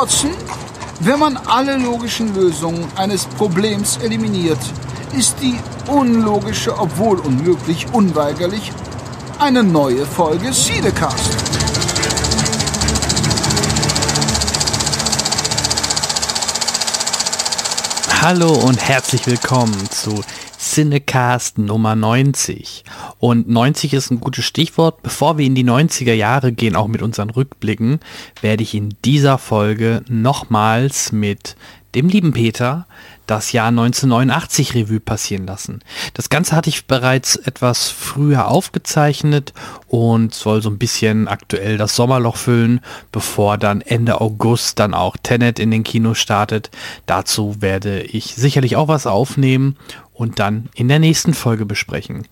[0.00, 0.30] Watson,
[1.00, 4.58] wenn man alle logischen Lösungen eines Problems eliminiert,
[5.14, 5.58] ist die
[5.88, 8.72] unlogische, obwohl unmöglich, unweigerlich
[9.38, 11.36] eine neue Folge Siedecast.
[18.22, 20.24] Hallo und herzlich willkommen zu
[20.58, 22.84] Cinecast Nummer 90.
[23.20, 25.02] Und 90 ist ein gutes Stichwort.
[25.02, 28.00] Bevor wir in die 90er Jahre gehen, auch mit unseren Rückblicken,
[28.40, 31.54] werde ich in dieser Folge nochmals mit
[31.94, 32.86] dem lieben Peter
[33.26, 35.80] das Jahr 1989 Revue passieren lassen.
[36.14, 39.52] Das Ganze hatte ich bereits etwas früher aufgezeichnet
[39.86, 42.80] und soll so ein bisschen aktuell das Sommerloch füllen,
[43.12, 46.70] bevor dann Ende August dann auch Tenet in den Kinos startet.
[47.06, 49.76] Dazu werde ich sicherlich auch was aufnehmen
[50.20, 52.28] und dann in der nächsten Folge besprechen.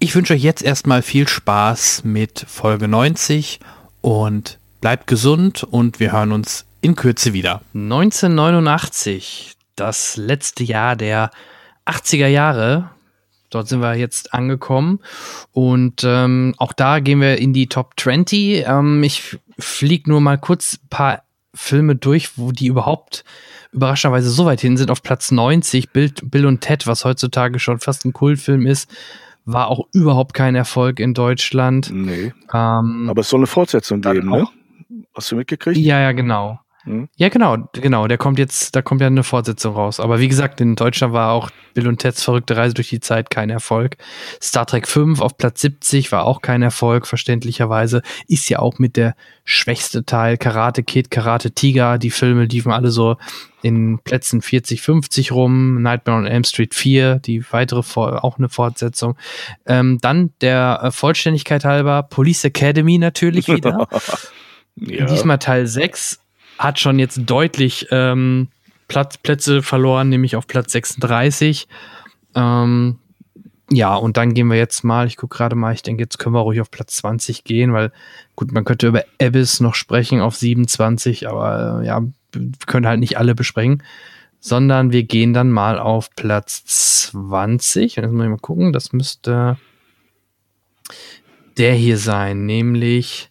[0.00, 3.60] Ich wünsche euch jetzt erstmal viel Spaß mit Folge 90
[4.00, 7.62] und bleibt gesund und wir hören uns in Kürze wieder.
[7.74, 11.30] 1989, das letzte Jahr der
[11.86, 12.90] 80er Jahre.
[13.50, 14.98] Dort sind wir jetzt angekommen.
[15.52, 18.66] Und ähm, auch da gehen wir in die Top 20.
[18.66, 21.22] Ähm, ich fliege nur mal kurz ein paar
[21.54, 23.24] Filme durch, wo die überhaupt
[23.72, 24.90] überraschenderweise so weit hin sind.
[24.90, 28.90] Auf Platz 90, Bill, Bill und Ted, was heutzutage schon fast ein Kultfilm ist,
[29.44, 31.90] war auch überhaupt kein Erfolg in Deutschland.
[31.92, 32.32] Nee.
[32.52, 34.46] Ähm, Aber es soll eine Fortsetzung geben, ne?
[35.14, 35.76] Hast du mitgekriegt?
[35.78, 36.60] Ja, ja, genau.
[36.88, 37.08] Hm?
[37.16, 38.06] Ja, genau, genau.
[38.08, 40.00] Der kommt jetzt, da kommt ja eine Fortsetzung raus.
[40.00, 43.28] Aber wie gesagt, in Deutschland war auch Bill und Teds verrückte Reise durch die Zeit
[43.28, 43.98] kein Erfolg.
[44.42, 48.00] Star Trek 5 auf Platz 70 war auch kein Erfolg, verständlicherweise.
[48.26, 50.38] Ist ja auch mit der schwächste Teil.
[50.38, 53.16] Karate Kid, Karate Tiger, die Filme liefen alle so
[53.60, 55.82] in Plätzen 40, 50 rum.
[55.82, 59.16] Nightmare on Elm Street 4, die weitere, auch eine Fortsetzung.
[59.66, 63.88] Ähm, dann der äh, Vollständigkeit halber Police Academy natürlich wieder.
[64.76, 65.04] ja.
[65.04, 66.20] Diesmal Teil 6
[66.58, 68.48] hat schon jetzt deutlich ähm,
[68.88, 71.68] Platz, Plätze verloren, nämlich auf Platz 36.
[72.34, 72.98] Ähm,
[73.70, 76.34] ja, und dann gehen wir jetzt mal, ich gucke gerade mal, ich denke, jetzt können
[76.34, 77.92] wir ruhig auf Platz 20 gehen, weil
[78.34, 82.02] gut, man könnte über Abyss noch sprechen auf 27, aber äh, ja,
[82.32, 83.82] wir können halt nicht alle besprechen,
[84.40, 87.98] sondern wir gehen dann mal auf Platz 20.
[87.98, 89.58] Und jetzt muss ich mal gucken, das müsste
[91.58, 93.30] der hier sein, nämlich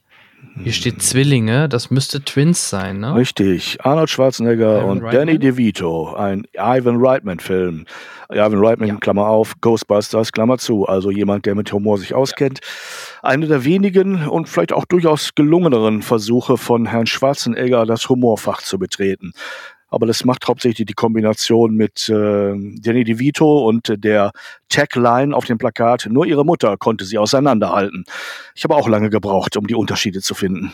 [0.63, 3.15] hier steht Zwillinge, das müsste Twins sein, ne?
[3.15, 3.77] Richtig.
[3.83, 5.27] Arnold Schwarzenegger Ivan und Reitman?
[5.27, 7.85] Danny DeVito, ein Ivan Reitman-Film.
[8.29, 8.95] Ivan Reitman, ja.
[8.95, 10.85] Klammer auf, Ghostbusters, Klammer zu.
[10.85, 12.59] Also jemand, der mit Humor sich auskennt.
[12.61, 13.29] Ja.
[13.29, 18.79] Eine der wenigen und vielleicht auch durchaus gelungeneren Versuche von Herrn Schwarzenegger, das Humorfach zu
[18.79, 19.33] betreten
[19.89, 24.31] aber das macht hauptsächlich die Kombination mit äh, Danny DeVito und der
[24.69, 26.07] Tagline auf dem Plakat.
[26.09, 28.03] Nur ihre Mutter konnte sie auseinanderhalten.
[28.55, 30.73] Ich habe auch lange gebraucht, um die Unterschiede zu finden.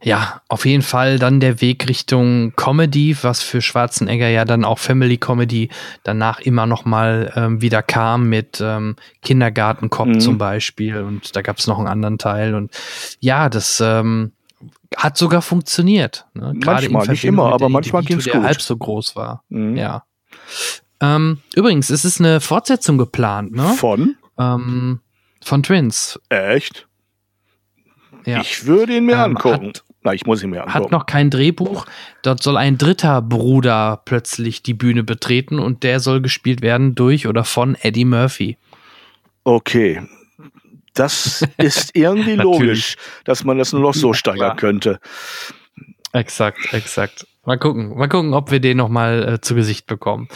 [0.00, 4.78] Ja, auf jeden Fall dann der Weg Richtung Comedy, was für Schwarzenegger ja dann auch
[4.78, 5.70] Family Comedy
[6.04, 10.20] danach immer noch mal ähm, wieder kam mit ähm, Kindergartenkopf mhm.
[10.20, 12.70] zum Beispiel und da gab es noch einen anderen Teil und
[13.18, 14.30] ja, das ähm,
[14.96, 16.26] hat sogar funktioniert.
[16.34, 16.54] Ne?
[16.64, 18.34] manchmal, nicht immer, aber manchmal ging es gut.
[18.34, 19.44] Der halb so groß war.
[19.48, 19.76] Mhm.
[19.76, 20.04] Ja.
[21.00, 23.68] Ähm, übrigens, es ist eine Fortsetzung geplant, ne?
[23.74, 24.16] Von?
[24.38, 25.00] Ähm,
[25.42, 26.18] von Twins.
[26.28, 26.88] Echt?
[28.24, 28.40] Ja.
[28.40, 29.68] Ich würde ihn mir ähm, angucken.
[29.68, 30.74] Hat, Na, ich muss ihn mir angucken.
[30.74, 31.86] Hat noch kein Drehbuch.
[32.22, 37.26] Dort soll ein dritter Bruder plötzlich die Bühne betreten und der soll gespielt werden durch
[37.26, 38.58] oder von Eddie Murphy.
[39.44, 40.02] Okay,
[40.98, 45.00] das ist irgendwie logisch, dass man das nur noch so steigern könnte.
[46.12, 47.26] Exakt, exakt.
[47.44, 50.28] Mal gucken, mal gucken, ob wir den noch mal äh, zu Gesicht bekommen.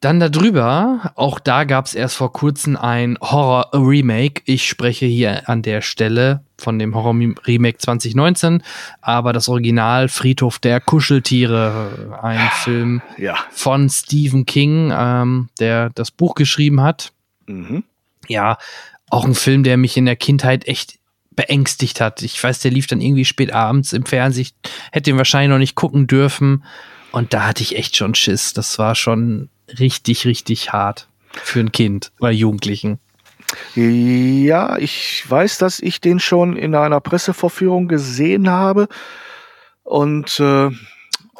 [0.00, 4.42] Dann darüber, auch da gab es erst vor kurzem ein Horror-Remake.
[4.44, 8.62] Ich spreche hier an der Stelle von dem Horror-Remake 2019,
[9.00, 13.36] aber das Original Friedhof der Kuscheltiere, ein Film ja.
[13.50, 17.12] von Stephen King, ähm, der das Buch geschrieben hat.
[17.46, 17.82] Mhm.
[18.28, 18.58] Ja,
[19.10, 20.98] auch ein Film, der mich in der Kindheit echt
[21.38, 22.22] beängstigt hat.
[22.22, 24.42] Ich weiß, der lief dann irgendwie spät abends im Fernsehen.
[24.42, 26.64] Ich hätte ihn wahrscheinlich noch nicht gucken dürfen.
[27.12, 28.52] Und da hatte ich echt schon Schiss.
[28.52, 32.98] Das war schon richtig, richtig hart für ein Kind oder Jugendlichen.
[33.74, 38.88] Ja, ich weiß, dass ich den schon in einer Pressevorführung gesehen habe.
[39.84, 40.74] Und äh, ich,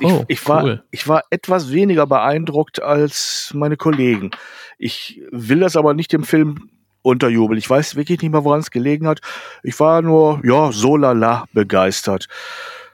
[0.01, 0.55] oh, ich, cool.
[0.55, 4.31] war, ich war etwas weniger beeindruckt als meine Kollegen.
[4.79, 6.71] Ich will das aber nicht dem Film
[7.03, 7.59] unterjubeln.
[7.59, 9.21] Ich weiß wirklich nicht mehr, woran es gelegen hat.
[9.63, 12.29] Ich war nur, ja, so lala begeistert.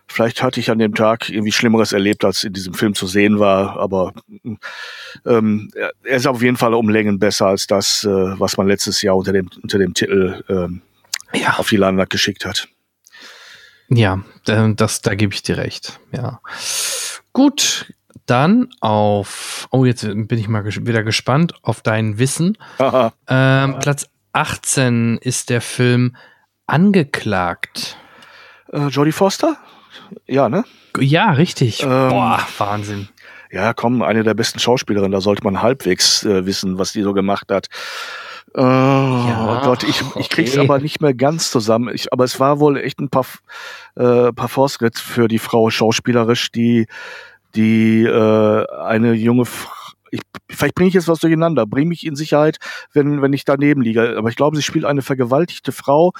[0.07, 3.39] Vielleicht hatte ich an dem Tag irgendwie Schlimmeres erlebt, als in diesem Film zu sehen
[3.39, 4.13] war, aber
[5.25, 8.09] ähm, er ist auf jeden Fall um Längen besser als das, äh,
[8.39, 10.83] was man letztes Jahr unter dem, unter dem Titel ähm,
[11.33, 11.55] ja.
[11.57, 12.69] auf die Leinwand geschickt hat.
[13.89, 15.99] Ja, das, da gebe ich dir recht.
[16.13, 16.41] Ja.
[17.33, 17.93] Gut,
[18.27, 22.59] dann auf, oh, jetzt bin ich mal ges wieder gespannt auf dein Wissen.
[23.29, 26.17] Ähm, Platz 18 ist der Film
[26.67, 27.97] Angeklagt.
[28.73, 29.57] Äh, Jodie Foster?
[30.27, 30.65] Ja, ne?
[30.99, 31.83] Ja, richtig.
[31.83, 33.09] Ähm, Boah, Wahnsinn.
[33.51, 37.13] Ja, komm, eine der besten Schauspielerinnen, da sollte man halbwegs äh, wissen, was die so
[37.13, 37.69] gemacht hat.
[38.57, 40.61] Oh, ja, Gott, ich, ich krieg's okay.
[40.61, 41.93] aber nicht mehr ganz zusammen.
[41.95, 43.27] Ich, aber es war wohl echt ein paar,
[43.97, 46.87] äh, paar Fortschritt für die Frau schauspielerisch, die,
[47.55, 49.45] die äh, eine junge
[50.15, 52.59] ich, vielleicht bringe ich jetzt was durcheinander, bringe mich in Sicherheit,
[52.93, 54.15] wenn, wenn ich daneben liege.
[54.17, 56.13] Aber ich glaube, sie spielt eine vergewaltigte Frau,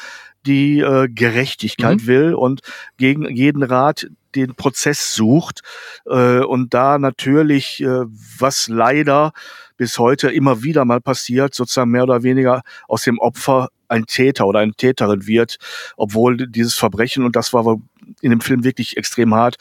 [0.47, 2.07] die äh, Gerechtigkeit mhm.
[2.07, 2.61] will und
[2.97, 5.61] gegen jeden Rat den Prozess sucht.
[6.07, 8.05] Äh, und da natürlich, äh,
[8.39, 9.33] was leider
[9.77, 14.47] bis heute immer wieder mal passiert, sozusagen mehr oder weniger aus dem Opfer ein Täter
[14.47, 15.59] oder eine Täterin wird,
[15.97, 17.81] obwohl dieses Verbrechen, und das war
[18.21, 19.57] in dem Film wirklich extrem hart,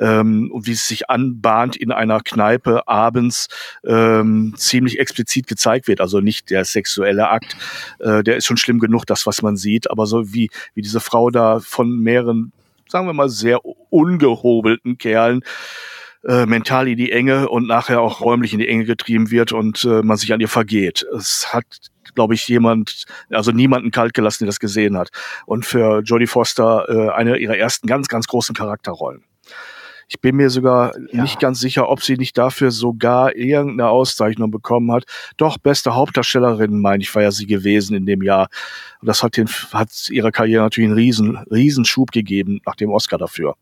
[0.00, 3.48] ähm, und wie es sich anbahnt in einer Kneipe abends
[3.84, 6.00] ähm, ziemlich explizit gezeigt wird.
[6.00, 7.56] Also nicht der sexuelle Akt,
[8.00, 11.00] äh, der ist schon schlimm genug, das, was man sieht, aber so wie, wie diese
[11.00, 12.52] Frau da von mehreren,
[12.88, 13.60] sagen wir mal, sehr
[13.90, 15.42] ungehobelten Kerlen
[16.26, 19.84] äh, mental in die Enge und nachher auch räumlich in die Enge getrieben wird und
[19.84, 21.06] äh, man sich an ihr vergeht.
[21.16, 21.64] Es hat,
[22.14, 25.10] glaube ich, jemand, also niemanden kalt gelassen, der das gesehen hat.
[25.46, 29.24] Und für Jodie Foster äh, eine ihrer ersten ganz, ganz großen Charakterrollen.
[30.12, 31.22] Ich bin mir sogar ja.
[31.22, 35.04] nicht ganz sicher, ob sie nicht dafür sogar irgendeine Auszeichnung bekommen hat.
[35.36, 38.48] Doch, beste Hauptdarstellerin, meine ich, war ja sie gewesen in dem Jahr.
[39.00, 42.90] Und das hat, den, hat ihrer Karriere natürlich einen riesen, riesen Schub gegeben nach dem
[42.90, 43.54] Oscar dafür.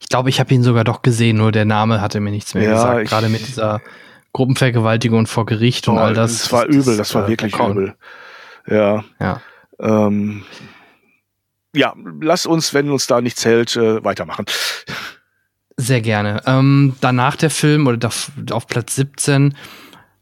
[0.00, 2.64] Ich glaube, ich habe ihn sogar doch gesehen, nur der Name hatte mir nichts mehr
[2.64, 3.08] ja, gesagt.
[3.08, 3.80] Gerade mit dieser
[4.32, 6.42] Gruppenvergewaltigung vor Gericht und all das.
[6.42, 7.94] Das war übel, das, das war äh, wirklich übel.
[8.66, 9.04] Ja.
[9.20, 9.40] Ja.
[9.78, 10.42] Ähm,
[11.74, 14.46] ja, lass uns, wenn uns da nichts hält, äh, weitermachen.
[15.76, 16.40] Sehr gerne.
[16.46, 18.10] Ähm, danach der Film oder
[18.50, 19.54] auf Platz 17.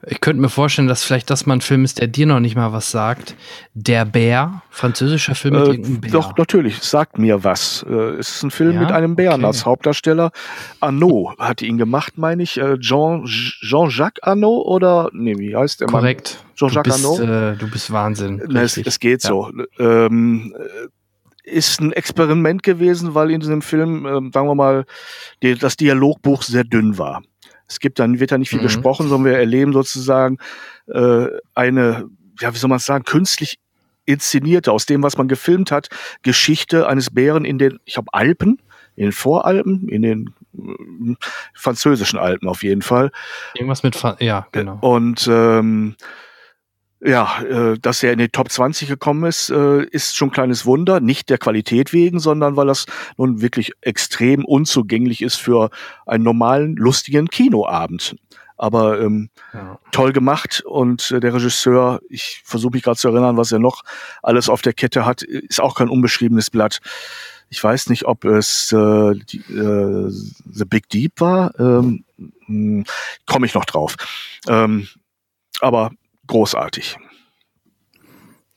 [0.09, 2.57] Ich könnte mir vorstellen, dass vielleicht das mal ein Film ist, der dir noch nicht
[2.57, 3.37] mal was sagt.
[3.73, 6.11] Der Bär, französischer Film mit äh, irgendeinem Bär.
[6.11, 7.87] Doch, natürlich, sagt mir was.
[7.89, 8.81] Äh, es ist ein Film ja?
[8.81, 9.47] mit einem Bären okay.
[9.47, 10.33] als Hauptdarsteller.
[10.81, 12.59] Arnaud hat ihn gemacht, meine ich.
[12.59, 16.45] Äh, Jean, Jean-Jacques Arnaud oder, nee, wie heißt der Korrekt.
[16.57, 17.21] Jean-Jacques Arnaud?
[17.21, 18.43] Äh, du bist Wahnsinn.
[18.49, 19.29] Na, es, es, geht ja.
[19.29, 19.53] so.
[19.79, 20.53] Ähm,
[21.43, 24.85] ist ein Experiment gewesen, weil in diesem Film, äh, sagen wir mal,
[25.43, 27.23] die, das Dialogbuch sehr dünn war.
[27.69, 28.65] Es gibt dann, wird da nicht viel mhm.
[28.65, 30.39] gesprochen, sondern wir erleben sozusagen
[30.89, 32.09] äh, eine,
[32.41, 33.59] ja, wie soll man sagen, künstlich
[34.05, 35.89] inszenierte, aus dem, was man gefilmt hat,
[36.23, 38.61] Geschichte eines Bären in den, ich habe Alpen,
[38.97, 41.15] in den Voralpen, in den äh,
[41.55, 43.11] französischen Alpen auf jeden Fall.
[43.55, 44.79] Irgendwas mit, ja, genau.
[44.81, 45.97] Und ähm,
[47.05, 50.67] ja, äh, dass er in die Top 20 gekommen ist, äh, ist schon ein kleines
[50.67, 51.01] Wunder.
[51.01, 55.71] Nicht der Qualität wegen, sondern weil das nun wirklich extrem unzugänglich ist für
[56.07, 58.17] einen normalen, lustigen Kinoabend.
[58.57, 59.81] Aber ähm, ja.
[59.91, 63.83] toll gemacht und äh, der Regisseur, ich versuche mich gerade zu erinnern, was er noch
[64.23, 66.79] alles auf der Kette hat, ist auch kein unbeschriebenes Blatt.
[67.49, 71.59] Ich weiß nicht, ob es äh, die, äh, The Big Deep war.
[71.59, 72.05] Ähm,
[72.47, 72.85] hm,
[73.27, 73.97] Komme ich noch drauf.
[74.47, 74.87] Ähm,
[75.61, 75.91] aber
[76.33, 76.97] großartig.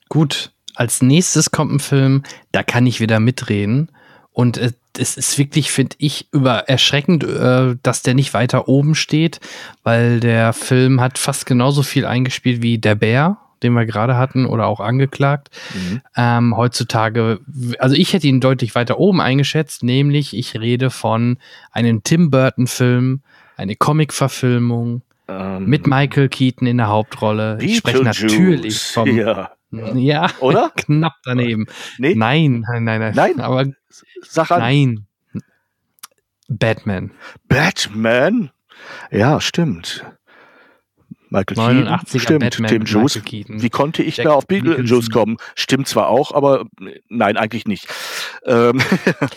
[0.07, 3.91] Gut, als nächstes kommt ein Film, da kann ich wieder mitreden.
[4.31, 8.95] Und äh, es ist wirklich, finde ich, über erschreckend, äh, dass der nicht weiter oben
[8.95, 9.41] steht,
[9.83, 14.45] weil der Film hat fast genauso viel eingespielt wie Der Bär, den wir gerade hatten,
[14.45, 15.49] oder auch angeklagt.
[15.73, 16.01] Mhm.
[16.15, 17.41] Ähm, heutzutage,
[17.79, 21.39] also ich hätte ihn deutlich weiter oben eingeschätzt, nämlich ich rede von
[21.71, 23.21] einem Tim Burton-Film,
[23.57, 27.57] eine Comic-Verfilmung ähm, mit Michael Keaton in der Hauptrolle.
[27.61, 29.15] Ich spreche natürlich vom.
[29.15, 29.51] Ja.
[29.71, 30.71] Ja, oder?
[30.75, 31.65] knapp daneben.
[31.97, 32.15] Nee?
[32.15, 33.13] Nein, nein, nein, nein.
[33.15, 33.65] Nein, aber
[34.21, 34.59] Sag an.
[34.59, 35.07] Nein.
[36.47, 37.11] Batman.
[37.47, 38.51] Batman?
[39.11, 40.05] Ja, stimmt.
[41.29, 42.19] Michael Keaton.
[42.19, 43.21] Stimmt, Tim Juice.
[43.25, 45.37] Wie konnte ich Jack da auf Beetlejuice kommen?
[45.55, 46.65] Stimmt zwar auch, aber
[47.09, 47.87] nein, eigentlich nicht.
[48.45, 48.81] Ähm,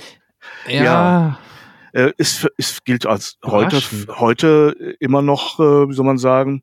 [0.68, 0.85] ja.
[0.85, 1.38] ja
[1.92, 3.80] äh, ist, ist, gilt als heute,
[4.18, 6.62] heute immer noch, äh, wie soll man sagen,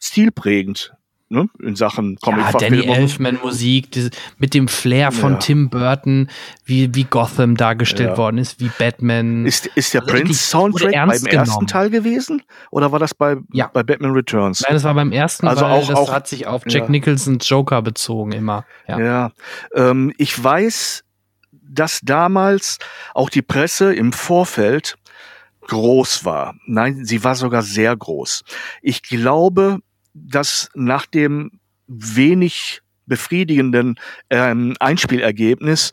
[0.00, 0.94] stilprägend.
[1.30, 2.44] Ne, in Sachen Comic.
[2.44, 5.38] Ja, Danny Elfman Musik, diese, mit dem Flair von ja.
[5.38, 6.28] Tim Burton,
[6.66, 8.16] wie, wie Gotham dargestellt ja.
[8.18, 9.46] worden ist, wie Batman.
[9.46, 11.66] Ist, ist der also Prince Soundtrack beim ersten genommen.
[11.66, 12.42] Teil gewesen?
[12.70, 13.70] Oder war das bei, ja.
[13.72, 14.60] bei Batman Returns?
[14.60, 17.80] Nein, das war beim ersten, also auch, das auch, hat sich auf Jack Nicholsons Joker
[17.80, 18.66] bezogen immer.
[18.86, 19.32] Ja, ja.
[19.74, 21.04] Ähm, ich weiß,
[21.66, 22.78] dass damals
[23.14, 24.96] auch die Presse im Vorfeld
[25.62, 26.54] groß war.
[26.66, 28.44] Nein, sie war sogar sehr groß.
[28.82, 29.78] Ich glaube,
[30.12, 33.98] dass nach dem wenig befriedigenden
[34.30, 35.90] ähm, Einspielergebnis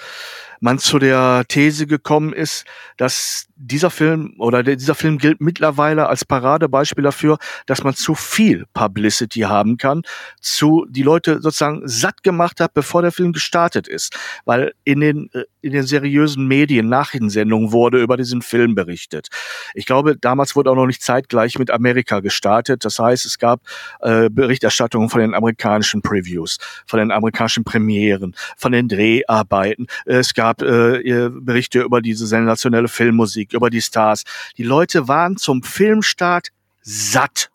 [0.59, 2.65] man zu der These gekommen ist,
[2.97, 8.65] dass dieser Film oder dieser Film gilt mittlerweile als Paradebeispiel dafür, dass man zu viel
[8.73, 10.01] Publicity haben kann,
[10.39, 15.29] zu die Leute sozusagen satt gemacht hat, bevor der Film gestartet ist, weil in den
[15.33, 19.27] äh, in den seriösen Medien Nachrichtensendungen wurde über diesen Film berichtet.
[19.73, 22.83] Ich glaube, damals wurde auch noch nicht zeitgleich mit Amerika gestartet.
[22.83, 23.61] Das heißt, es gab
[24.01, 29.87] äh, Berichterstattungen von den amerikanischen Previews, von den amerikanischen Premieren, von den Dreharbeiten.
[30.05, 34.23] Es gab äh, Berichte über diese sensationelle Filmmusik, über die Stars.
[34.57, 36.49] Die Leute waren zum Filmstart
[36.81, 37.49] satt.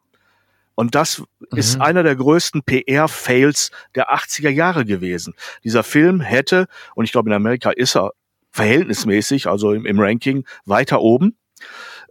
[0.74, 1.58] Und das mhm.
[1.58, 5.34] ist einer der größten PR-Fails der 80er Jahre gewesen.
[5.64, 8.12] Dieser Film hätte, und ich glaube in Amerika ist er
[8.52, 11.36] verhältnismäßig, also im, im Ranking, weiter oben.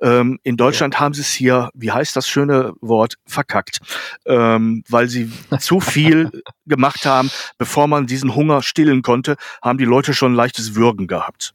[0.01, 0.99] Ähm, in Deutschland ja.
[0.99, 3.79] haben sie es hier, wie heißt das schöne Wort, verkackt,
[4.25, 7.31] ähm, weil sie zu viel gemacht haben.
[7.57, 11.53] Bevor man diesen Hunger stillen konnte, haben die Leute schon ein leichtes Würgen gehabt.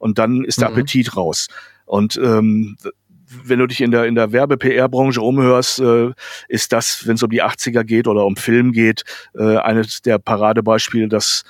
[0.00, 0.74] Und dann ist der mhm.
[0.74, 1.46] Appetit raus.
[1.86, 2.76] Und ähm,
[3.44, 6.10] wenn du dich in der in der Werbe-PR-Branche umhörst, äh,
[6.48, 9.04] ist das, wenn es um die 80er geht oder um Film geht,
[9.34, 11.44] äh, eines der Paradebeispiele, dass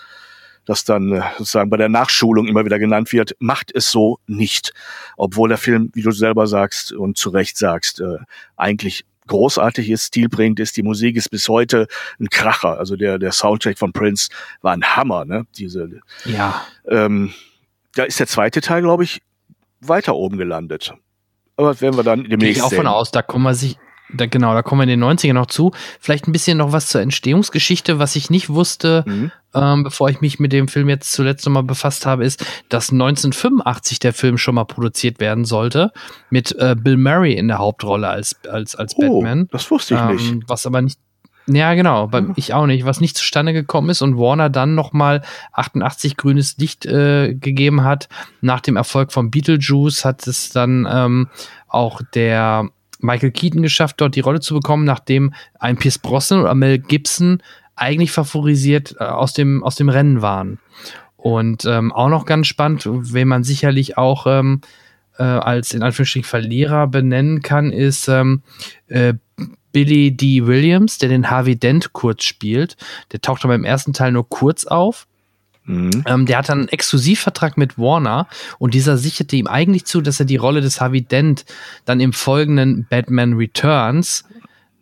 [0.66, 4.72] das dann äh, sozusagen bei der Nachschulung immer wieder genannt wird, macht es so nicht.
[5.16, 8.18] Obwohl der Film, wie du selber sagst und zu Recht sagst, äh,
[8.56, 10.76] eigentlich großartig ist, stilbringend ist.
[10.76, 11.86] Die Musik ist bis heute
[12.18, 12.78] ein Kracher.
[12.78, 14.28] Also der, der Soundtrack von Prince
[14.60, 15.46] war ein Hammer, ne?
[15.56, 15.88] Diese,
[16.24, 16.66] ja.
[16.86, 17.32] Ähm,
[17.94, 19.20] da ist der zweite Teil, glaube ich,
[19.80, 20.94] weiter oben gelandet.
[21.56, 22.78] Aber das werden wir dann demnächst Gehe ich auch sehen.
[22.78, 23.76] von aus, da kommen wir sich,
[24.12, 25.72] da, genau, da kommen wir in den 90ern noch zu.
[26.00, 29.32] Vielleicht ein bisschen noch was zur Entstehungsgeschichte, was ich nicht wusste, mhm.
[29.54, 33.98] ähm, bevor ich mich mit dem Film jetzt zuletzt nochmal befasst habe, ist, dass 1985
[33.98, 35.92] der Film schon mal produziert werden sollte,
[36.30, 39.48] mit äh, Bill Murray in der Hauptrolle als, als, als oh, Batman.
[39.50, 40.48] Das wusste ich ähm, nicht.
[40.48, 40.98] Was aber nicht
[41.54, 42.32] ja, genau, bei, mhm.
[42.36, 46.86] ich auch nicht, was nicht zustande gekommen ist und Warner dann nochmal 88 grünes Licht
[46.86, 48.08] äh, gegeben hat.
[48.40, 51.28] Nach dem Erfolg von Beetlejuice hat es dann ähm,
[51.68, 52.68] auch der
[53.00, 57.42] Michael Keaton geschafft, dort die Rolle zu bekommen, nachdem ein Pierce Brosnan oder Mel Gibson
[57.76, 60.58] eigentlich favorisiert äh, aus, dem, aus dem Rennen waren.
[61.16, 64.60] Und ähm, auch noch ganz spannend, wenn man sicherlich auch ähm,
[65.18, 68.42] äh, als in Anführungsstrichen Verlierer benennen kann, ist ähm,
[68.88, 69.14] äh,
[69.72, 70.46] Billy D.
[70.46, 72.76] Williams, der den Harvey Dent kurz spielt.
[73.12, 75.06] Der taucht aber im ersten Teil nur kurz auf.
[75.64, 76.04] Mhm.
[76.06, 78.26] Ähm, der hat dann einen Exklusivvertrag mit Warner
[78.58, 81.44] und dieser sicherte ihm eigentlich zu, dass er die Rolle des Harvey Dent
[81.84, 84.24] dann im folgenden Batman Returns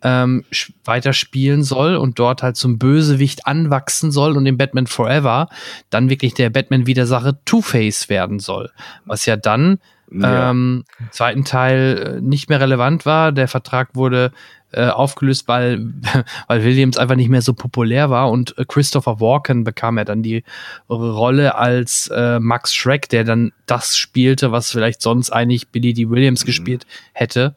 [0.01, 0.45] ähm,
[0.85, 5.49] weiter spielen soll und dort halt zum Bösewicht anwachsen soll und im Batman Forever
[5.89, 8.71] dann wirklich der Batman-Widersache Two-Face werden soll.
[9.05, 9.79] Was ja dann
[10.11, 10.51] ja.
[10.51, 13.31] ähm, im zweiten Teil äh, nicht mehr relevant war.
[13.31, 14.31] Der Vertrag wurde
[14.71, 15.79] äh, aufgelöst, weil,
[16.47, 20.23] weil Williams einfach nicht mehr so populär war und äh, Christopher Walken bekam er dann
[20.23, 20.43] die
[20.89, 26.09] Rolle als äh, Max Schreck, der dann das spielte, was vielleicht sonst eigentlich Billy D.
[26.09, 26.47] Williams mhm.
[26.47, 27.55] gespielt hätte.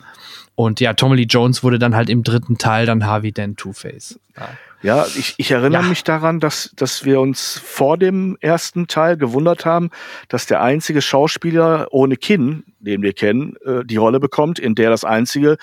[0.55, 4.19] Und ja, Tommy Lee Jones wurde dann halt im dritten Teil dann Harvey Dent Two-Face.
[4.37, 4.49] Ja.
[4.83, 5.89] Ja, ich, ich erinnere ja.
[5.89, 9.91] mich daran, dass, dass wir uns vor dem ersten Teil gewundert haben,
[10.29, 14.91] dass der einzige Schauspieler ohne Kinn, den wir kennen, äh, die Rolle bekommt, in der
[14.91, 15.57] das einzige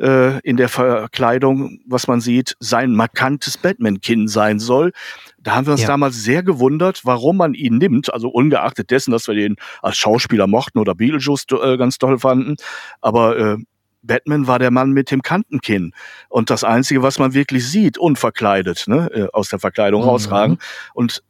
[0.00, 4.92] äh, in der Verkleidung, was man sieht, sein markantes Batman-Kinn sein soll.
[5.38, 5.88] Da haben wir uns ja.
[5.88, 10.46] damals sehr gewundert, warum man ihn nimmt, also ungeachtet dessen, dass wir den als Schauspieler
[10.46, 12.56] mochten oder Beetlejuice äh, ganz toll fanden.
[13.00, 13.56] Aber äh,
[14.02, 15.92] Batman war der Mann mit dem Kantenkinn.
[16.28, 20.08] Und das Einzige, was man wirklich sieht, unverkleidet, ne, äh, aus der Verkleidung mhm.
[20.08, 20.58] rausragen.
[20.94, 21.22] Und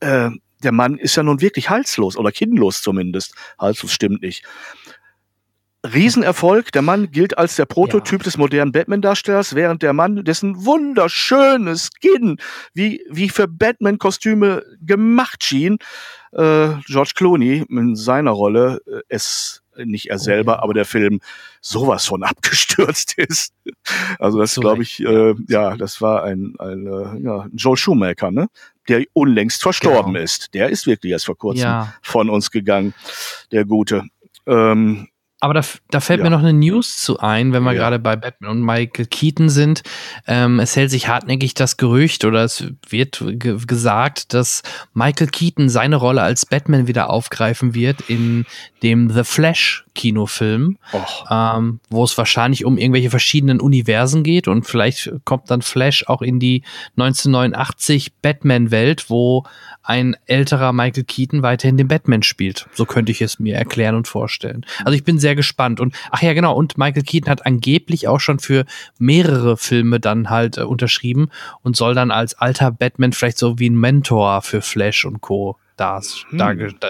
[0.00, 0.30] äh,
[0.62, 3.34] der Mann ist ja nun wirklich halslos oder kinnlos zumindest.
[3.58, 4.44] Halslos stimmt nicht.
[5.84, 6.72] Riesenerfolg.
[6.72, 8.24] Der Mann gilt als der Prototyp ja.
[8.24, 12.38] des modernen Batman-Darstellers, während der Mann, dessen wunderschönes Skin
[12.72, 15.78] wie, wie für Batman-Kostüme gemacht schien,
[16.32, 21.20] äh, George Clooney in seiner Rolle äh, es nicht er selber, aber der Film
[21.60, 23.52] sowas von abgestürzt ist.
[24.18, 28.48] Also das glaube ich, äh, ja, das war ein, ein äh, ja, Joel Schumacher, ne?
[28.88, 30.24] der unlängst verstorben genau.
[30.24, 30.54] ist.
[30.54, 31.94] Der ist wirklich erst vor kurzem ja.
[32.02, 32.94] von uns gegangen,
[33.50, 34.04] der Gute.
[34.46, 35.08] Ähm,
[35.40, 36.24] aber da, da fällt ja.
[36.24, 37.78] mir noch eine News zu ein, wenn wir ja.
[37.78, 39.82] gerade bei Batman und Michael Keaton sind.
[40.26, 44.62] Ähm, es hält sich hartnäckig das Gerücht oder es wird ge gesagt, dass
[44.94, 48.46] Michael Keaton seine Rolle als Batman wieder aufgreifen wird in
[48.82, 50.78] dem The Flash Kinofilm,
[51.30, 56.22] ähm, wo es wahrscheinlich um irgendwelche verschiedenen Universen geht und vielleicht kommt dann Flash auch
[56.22, 56.62] in die
[56.96, 59.44] 1989 Batman-Welt, wo
[59.84, 62.66] ein älterer Michael Keaton weiterhin den Batman spielt.
[62.72, 64.64] So könnte ich es mir erklären und vorstellen.
[64.84, 65.78] Also ich bin sehr gespannt.
[65.78, 68.64] Und ach ja, genau, und Michael Keaton hat angeblich auch schon für
[68.98, 71.28] mehrere Filme dann halt äh, unterschrieben
[71.62, 75.58] und soll dann als alter Batman vielleicht so wie ein Mentor für Flash und Co.
[75.76, 76.00] da,
[76.30, 76.38] hm.
[76.38, 76.88] da,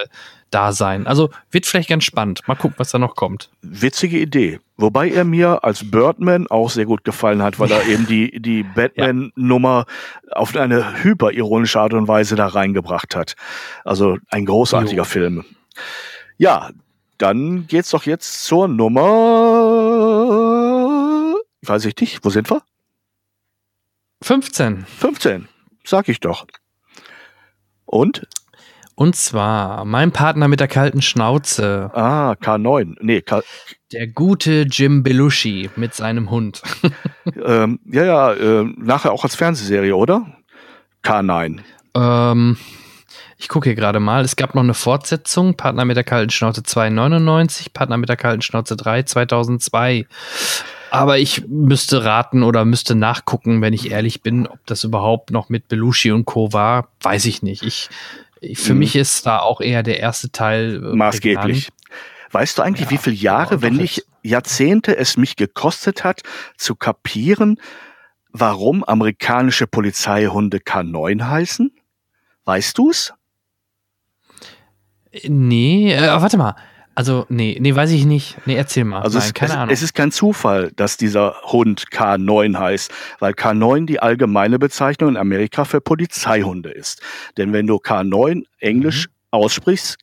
[0.51, 1.07] da sein.
[1.07, 2.47] Also wird vielleicht ganz spannend.
[2.47, 3.49] Mal gucken, was da noch kommt.
[3.61, 4.59] Witzige Idee.
[4.77, 8.63] Wobei er mir als Birdman auch sehr gut gefallen hat, weil er eben die, die
[8.63, 9.85] Batman-Nummer
[10.31, 13.35] auf eine hyperironische Art und Weise da reingebracht hat.
[13.83, 15.05] Also ein großartiger jo.
[15.05, 15.45] Film.
[16.37, 16.71] Ja,
[17.17, 19.01] dann geht's doch jetzt zur Nummer.
[21.61, 22.23] Weiß ich nicht.
[22.23, 22.61] Wo sind wir?
[24.21, 24.85] 15.
[24.85, 25.47] 15.
[25.83, 26.45] Sag ich doch.
[27.85, 28.27] Und?
[28.95, 31.91] Und zwar mein Partner mit der kalten Schnauze.
[31.93, 32.95] Ah, K9.
[33.01, 33.41] Nee, K
[33.91, 36.61] der gute Jim Belushi mit seinem Hund.
[37.45, 40.25] ähm, ja, ja, äh, nachher auch als Fernsehserie, oder?
[41.03, 41.59] K9.
[41.93, 42.57] Ähm,
[43.37, 44.23] ich gucke hier gerade mal.
[44.23, 45.55] Es gab noch eine Fortsetzung.
[45.55, 47.73] Partner mit der kalten Schnauze 2,99.
[47.73, 50.07] Partner mit der kalten Schnauze 3, 2002.
[50.91, 55.49] Aber ich müsste raten oder müsste nachgucken, wenn ich ehrlich bin, ob das überhaupt noch
[55.49, 56.53] mit Belushi und Co.
[56.53, 56.87] war.
[57.01, 57.63] Weiß ich nicht.
[57.63, 57.89] Ich
[58.53, 58.79] für mhm.
[58.79, 61.69] mich ist da auch eher der erste Teil äh, maßgeblich.
[62.31, 66.21] Weißt du eigentlich, ja, wie viele Jahre, wenn nicht Jahrzehnte es mich gekostet hat,
[66.57, 67.59] zu kapieren,
[68.31, 71.71] warum amerikanische Polizeihunde K9 heißen?
[72.43, 73.13] Weißt du's?
[75.23, 76.55] Nee, äh, warte mal.
[76.95, 78.37] Also, nee, nee, weiß ich nicht.
[78.45, 79.01] Nee, erzähl mal.
[79.01, 79.73] Also, Nein, es, keine es, Ahnung.
[79.73, 85.17] es ist kein Zufall, dass dieser Hund K9 heißt, weil K9 die allgemeine Bezeichnung in
[85.17, 87.01] Amerika für Polizeihunde ist.
[87.35, 89.11] Denn wenn du K9 Englisch mhm.
[89.31, 89.97] aussprichst,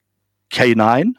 [0.52, 1.14] K9,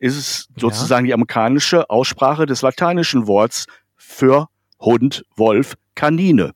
[0.00, 1.10] ist es sozusagen ja.
[1.10, 3.66] die amerikanische Aussprache des lateinischen Worts
[3.96, 4.48] für
[4.80, 6.52] Hund, Wolf, Kanine.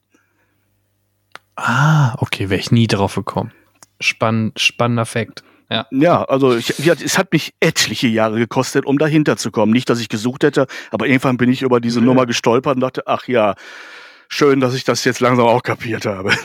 [1.57, 3.53] Ah, okay, wäre ich nie drauf gekommen.
[4.01, 5.45] Spann, spannender Fakt.
[5.71, 9.73] Ja, ja also ich, es hat mich etliche Jahre gekostet, um dahinter zu kommen.
[9.73, 12.07] Nicht, dass ich gesucht hätte, aber irgendwann bin ich über diese mhm.
[12.07, 13.55] Nummer gestolpert und dachte, ach ja,
[14.29, 16.33] schön, dass ich das jetzt langsam auch kapiert habe.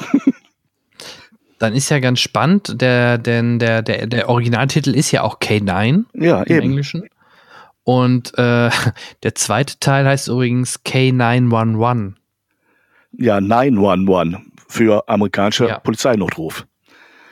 [1.60, 6.06] Dann ist ja ganz spannend, der, denn der, der, der Originaltitel ist ja auch K9
[6.14, 6.62] ja, im eben.
[6.62, 7.10] Englischen.
[7.84, 8.70] Und äh,
[9.24, 12.14] der zweite Teil heißt übrigens K911.
[13.18, 14.40] Ja, 911
[14.70, 15.80] für amerikanische ja.
[15.80, 16.66] Polizeinotruf.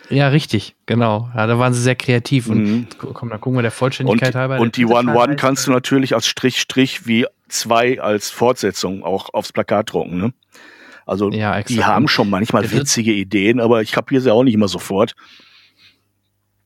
[0.10, 1.30] Ja, richtig, genau.
[1.36, 2.48] Ja, da waren sie sehr kreativ.
[2.48, 2.88] Und mhm.
[3.14, 4.60] komm, dann gucken wir der Vollständigkeit und, halber.
[4.60, 9.92] Und die One-One kannst du natürlich als Strich-Strich wie zwei als Fortsetzung auch aufs Plakat
[9.92, 10.18] drucken.
[10.18, 10.34] Ne?
[11.06, 14.68] Also ja, die haben schon manchmal witzige Ideen, aber ich kapiere sie auch nicht immer
[14.68, 15.16] sofort.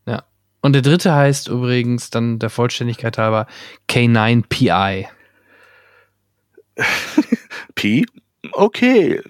[0.08, 0.24] Ja.
[0.62, 3.48] Und der dritte heißt übrigens dann der Vollständigkeit halber
[3.90, 5.06] K9PI.
[7.76, 8.06] P?
[8.54, 9.22] Okay.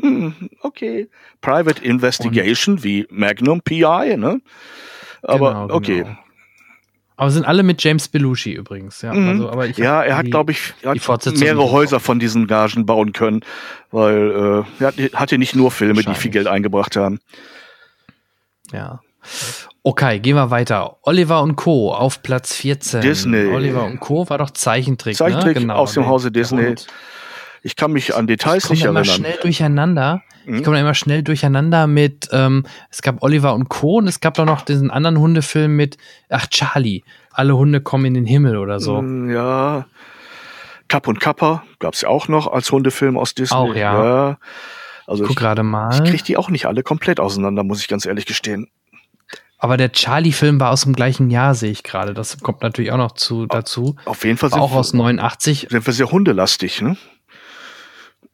[0.00, 1.08] Hm, okay.
[1.40, 4.40] Private Investigation Und wie Magnum PI, ne?
[5.22, 5.74] Aber genau, genau.
[5.74, 6.04] okay.
[7.20, 9.12] Aber sind alle mit James Belushi übrigens, ja.
[9.12, 9.28] Mhm.
[9.28, 13.42] Also, aber ich ja, er hat, glaube ich, mehrere Häuser von diesen Gagen bauen können,
[13.90, 17.20] weil äh, er hatte nicht nur Filme, die viel Geld eingebracht haben.
[18.72, 19.00] Ja.
[19.82, 20.96] Okay, gehen wir weiter.
[21.02, 21.92] Oliver und Co.
[21.92, 23.02] auf Platz 14.
[23.02, 23.46] Disney.
[23.46, 24.28] Oliver und Co.
[24.30, 25.16] war doch Zeichentrick.
[25.16, 25.60] Zeichentrick ne?
[25.60, 26.74] genau, aus dem Hause Disney.
[27.62, 29.02] Ich kann mich an Details nicht erinnern.
[29.04, 30.22] Ich komme immer schnell durcheinander.
[30.46, 30.54] Mhm.
[30.54, 33.98] Ich komme immer schnell durcheinander mit, ähm, es gab Oliver und Co.
[33.98, 37.02] und es gab doch noch diesen anderen Hundefilm mit, ach, Charlie.
[37.32, 39.02] Alle Hunde kommen in den Himmel oder so.
[39.02, 39.86] Mm, ja.
[40.88, 43.56] Kapp und Kappa gab es ja auch noch als Hundefilm aus Disney.
[43.56, 44.04] Auch, ja.
[44.04, 44.38] ja.
[45.06, 45.92] Also Guck gerade mal.
[45.94, 48.68] Ich kriege die auch nicht alle komplett auseinander, muss ich ganz ehrlich gestehen.
[49.58, 52.14] Aber der Charlie-Film war aus dem gleichen Jahr, sehe ich gerade.
[52.14, 53.96] Das kommt natürlich auch noch zu, dazu.
[54.06, 55.66] Auf jeden Fall war auch aus 89.
[55.70, 56.96] Sind wir sehr hundelastig, ne?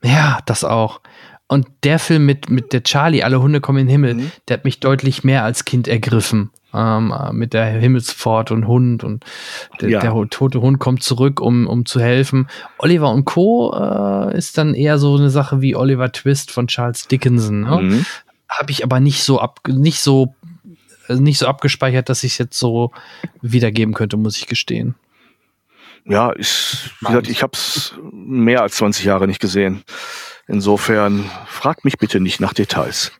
[0.03, 1.01] Ja, das auch.
[1.49, 4.33] Und der Film mit, mit der Charlie, alle Hunde kommen in den Himmel, mhm.
[4.49, 6.51] der hat mich deutlich mehr als Kind ergriffen.
[6.75, 9.25] Ähm, mit der Himmelsfahrt und Hund und
[9.81, 10.01] der, ja.
[10.01, 12.49] der, tote Hund kommt zurück, um, um zu helfen.
[12.79, 13.73] Oliver und Co.
[13.73, 17.61] Äh, ist dann eher so eine Sache wie Oliver Twist von Charles Dickinson.
[17.61, 17.81] Ne?
[17.81, 18.07] Mhm.
[18.49, 20.35] Habe ich aber nicht so ab, nicht so,
[21.09, 22.91] nicht so abgespeichert, dass ich es jetzt so
[23.41, 24.97] wiedergeben könnte, muss ich gestehen.
[26.09, 29.83] Ja, ich, wie gesagt, ich habe es mehr als 20 Jahre nicht gesehen.
[30.47, 33.11] Insofern fragt mich bitte nicht nach Details.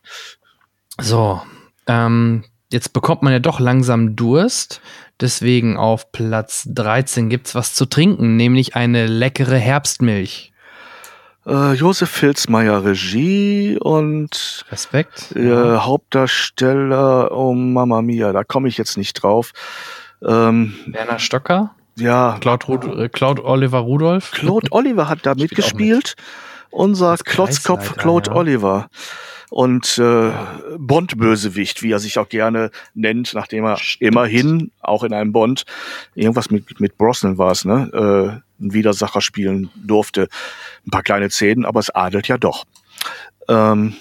[0.99, 1.41] So,
[1.87, 4.81] ähm, jetzt bekommt man ja doch langsam Durst.
[5.19, 10.53] Deswegen auf Platz 13 gibt's was zu trinken, nämlich eine leckere Herbstmilch.
[11.45, 15.35] Äh, Josef Filzmeier Regie und Respekt.
[15.35, 19.53] Äh, Hauptdarsteller, oh Mama Mia, da komme ich jetzt nicht drauf.
[20.21, 21.75] Ähm, Werner Stocker?
[21.97, 22.37] Ja.
[22.39, 24.31] Claude, Rud äh, Claude Oliver Rudolph?
[24.31, 26.15] Claude Oliver hat da mitgespielt.
[26.17, 26.25] Mit.
[26.69, 28.35] Unser Klotzkopf Claude ja.
[28.35, 28.89] Oliver.
[29.49, 30.31] Und äh,
[30.77, 34.11] Bond-Bösewicht, wie er sich auch gerne nennt, nachdem er Stimmt.
[34.11, 35.63] immerhin auch in einem Bond
[36.15, 37.89] irgendwas mit, mit Brosnan war es, ne?
[37.93, 40.27] Äh, ein Widersacher spielen durfte.
[40.85, 42.65] Ein paar kleine Szenen, aber es adelt ja doch.
[43.47, 43.93] Ähm,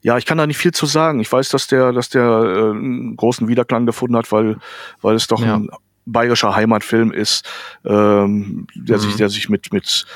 [0.00, 1.20] ja, ich kann da nicht viel zu sagen.
[1.20, 4.56] Ich weiß, dass der, dass der äh, einen großen Wiederklang gefunden hat, weil,
[5.02, 5.56] weil es doch ja.
[5.56, 5.68] ein
[6.12, 7.48] bayerischer Heimatfilm ist,
[7.84, 9.02] ähm, der mhm.
[9.02, 10.06] sich, der sich mit, mit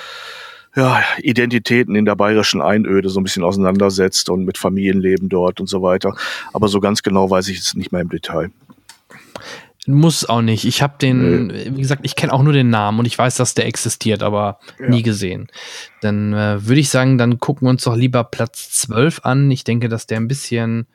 [0.74, 5.68] ja, Identitäten in der bayerischen Einöde so ein bisschen auseinandersetzt und mit Familienleben dort und
[5.68, 6.14] so weiter.
[6.52, 8.50] Aber so ganz genau weiß ich es nicht mehr im Detail.
[9.86, 10.64] Muss auch nicht.
[10.64, 11.72] Ich habe den, nee.
[11.74, 14.60] wie gesagt, ich kenne auch nur den Namen und ich weiß, dass der existiert, aber
[14.78, 14.88] ja.
[14.88, 15.48] nie gesehen.
[16.00, 19.50] Dann äh, würde ich sagen, dann gucken wir uns doch lieber Platz 12 an.
[19.50, 20.86] Ich denke, dass der ein bisschen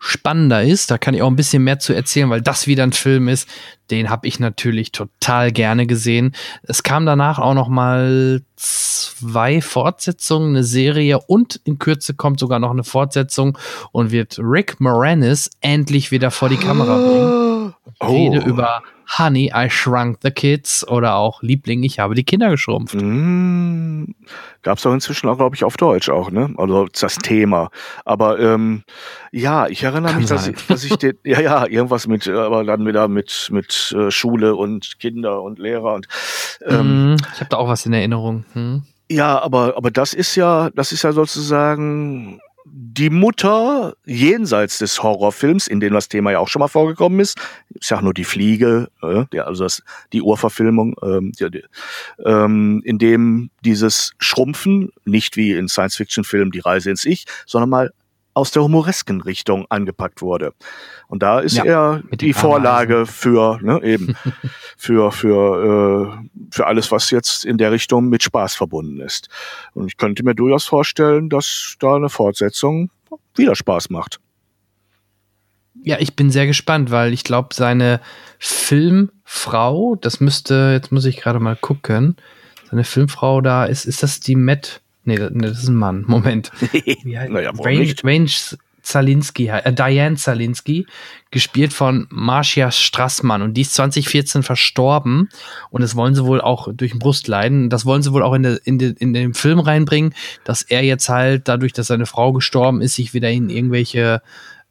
[0.00, 0.90] spannender ist.
[0.90, 3.48] Da kann ich auch ein bisschen mehr zu erzählen, weil das wieder ein Film ist,
[3.90, 6.34] den habe ich natürlich total gerne gesehen.
[6.62, 12.58] Es kam danach auch noch mal zwei Fortsetzungen, eine Serie und in Kürze kommt sogar
[12.58, 13.58] noch eine Fortsetzung
[13.92, 17.46] und wird Rick Moranis endlich wieder vor die Kamera bringen.
[18.00, 18.06] Oh.
[18.06, 18.82] Rede über
[19.18, 22.94] Honey, I Shrunk the Kids oder auch Liebling, ich habe die Kinder geschrumpft.
[22.94, 24.04] Mm,
[24.62, 26.54] Gab auch inzwischen auch, glaube ich, auf Deutsch auch, ne?
[26.56, 27.70] Also das Thema.
[28.04, 28.84] Aber ähm,
[29.32, 32.62] ja, ich erinnere Kann mich, dass ich, dass ich den, ja, ja, irgendwas mit, aber
[32.64, 36.06] dann wieder mit, mit äh, Schule und Kinder und Lehrer und
[36.64, 38.44] ähm, mm, ich habe da auch was in Erinnerung.
[38.52, 38.82] Hm.
[39.10, 45.66] Ja, aber, aber das ist ja, das ist ja sozusagen die Mutter jenseits des Horrorfilms,
[45.66, 48.88] in dem das Thema ja auch schon mal vorgekommen ist, ich sag nur die Fliege,
[49.02, 51.64] äh, der, also das, die Urverfilmung, ähm, die, die,
[52.24, 57.92] ähm, in dem dieses Schrumpfen nicht wie in Science-Fiction-Filmen die Reise ins Ich, sondern mal
[58.40, 60.52] aus der humoresken Richtung angepackt wurde.
[61.08, 64.16] Und da ist ja, er die Vorlage für ne, eben
[64.76, 69.28] für für äh, für alles, was jetzt in der Richtung mit Spaß verbunden ist.
[69.74, 72.90] Und ich könnte mir durchaus vorstellen, dass da eine Fortsetzung
[73.34, 74.20] wieder Spaß macht.
[75.82, 78.00] Ja, ich bin sehr gespannt, weil ich glaube, seine
[78.38, 82.16] Filmfrau, das müsste, jetzt muss ich gerade mal gucken,
[82.70, 86.04] seine Filmfrau da ist, ist das die Matt Nee, das ist ein Mann.
[86.08, 86.50] Moment.
[87.04, 88.30] Wie heißt naja, Range, Range
[88.82, 90.86] Zalinski, äh, Diane Zalinski,
[91.30, 93.42] gespielt von Marcia Strassmann.
[93.42, 95.28] Und die ist 2014 verstorben.
[95.70, 97.70] Und das wollen sie wohl auch durch den Brustleiden.
[97.70, 100.82] Das wollen sie wohl auch in, de, in, de, in den Film reinbringen, dass er
[100.82, 104.22] jetzt halt, dadurch, dass seine Frau gestorben ist, sich wieder in irgendwelche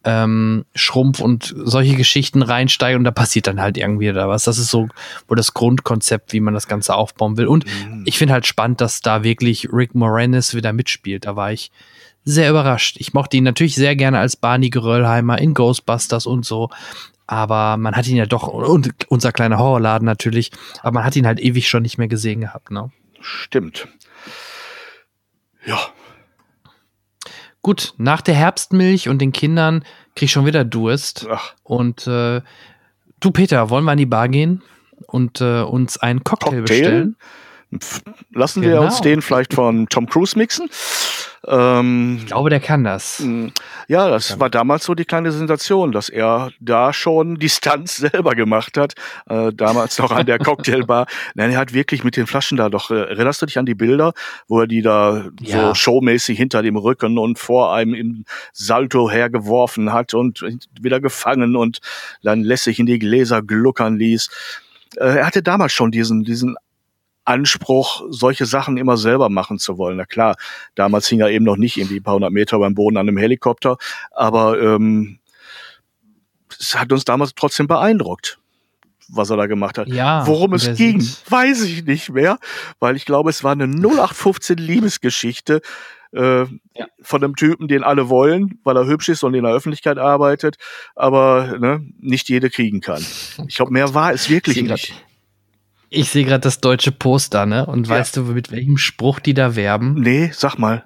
[0.06, 4.46] ähm, Schrumpf und solche Geschichten reinsteigen und da passiert dann halt irgendwie da was.
[4.46, 4.88] Das ist so
[5.28, 7.48] wohl das Grundkonzept, wie man das Ganze aufbauen will.
[7.48, 8.04] Und mhm.
[8.06, 11.26] ich finde halt spannend, dass da wirklich Rick Moranis wieder mitspielt.
[11.26, 11.72] Da war ich
[12.24, 12.98] sehr überrascht.
[13.00, 16.70] Ich mochte ihn natürlich sehr gerne als Barney Geröllheimer in Ghostbusters und so.
[17.28, 21.28] Aber man hat ihn ja doch, und unser kleiner Horrorladen natürlich, aber man hat ihn
[21.28, 22.92] halt ewig schon nicht mehr gesehen gehabt, ne?
[23.22, 23.88] Stimmt.
[25.66, 25.78] Ja,
[27.62, 29.84] Gut, nach der Herbstmilch und den Kindern
[30.16, 31.28] krieg ich schon wieder Durst.
[31.30, 31.54] Ach.
[31.64, 32.42] Und äh,
[33.20, 34.64] du, Peter, wollen wir an die Bar gehen
[35.08, 36.62] und äh, uns einen Cocktail, Cocktail?
[36.62, 37.16] bestellen?
[38.34, 38.74] Lassen genau.
[38.76, 40.70] wir uns den vielleicht von Tom Cruise mixen.
[41.50, 43.20] Ähm, ich glaube, der kann das.
[43.20, 43.52] Hm.
[43.88, 48.36] Ja, das war damals so die kleine Sensation, dass er da schon die Stunts selber
[48.36, 48.94] gemacht hat.
[49.28, 51.08] Äh, damals noch an der Cocktailbar.
[51.34, 53.74] Nein, er hat wirklich mit den Flaschen da doch, äh, erinnerst du dich an die
[53.74, 54.14] Bilder,
[54.48, 55.70] wo er die da ja.
[55.70, 60.46] so showmäßig hinter dem Rücken und vor einem im Salto hergeworfen hat und
[60.80, 61.80] wieder gefangen und
[62.22, 64.30] dann lässig in die Gläser gluckern ließ.
[64.98, 66.58] Äh, er hatte damals schon diesen, diesen
[67.30, 69.98] Anspruch, solche Sachen immer selber machen zu wollen.
[69.98, 70.36] Na klar,
[70.76, 73.18] damals hing er eben noch nicht irgendwie ein paar hundert Meter beim Boden an einem
[73.18, 73.78] Helikopter,
[74.12, 75.20] aber ähm,
[76.60, 78.40] es hat uns damals trotzdem beeindruckt,
[79.08, 79.88] was er da gemacht hat.
[79.88, 82.40] Ja, Worum es ging, weiß ich nicht mehr,
[82.80, 85.62] weil ich glaube, es war eine 0815 Liebesgeschichte
[86.12, 86.48] äh, ja.
[87.02, 90.58] von einem Typen, den alle wollen, weil er hübsch ist und in der Öffentlichkeit arbeitet,
[90.96, 93.06] aber ne, nicht jede kriegen kann.
[93.48, 94.94] Ich glaube, mehr war es wirklich nicht.
[95.90, 97.66] Ich sehe gerade das deutsche Poster, ne?
[97.66, 97.96] Und ja.
[97.96, 99.96] weißt du, mit welchem Spruch die da werben?
[99.96, 100.86] Nee, sag mal.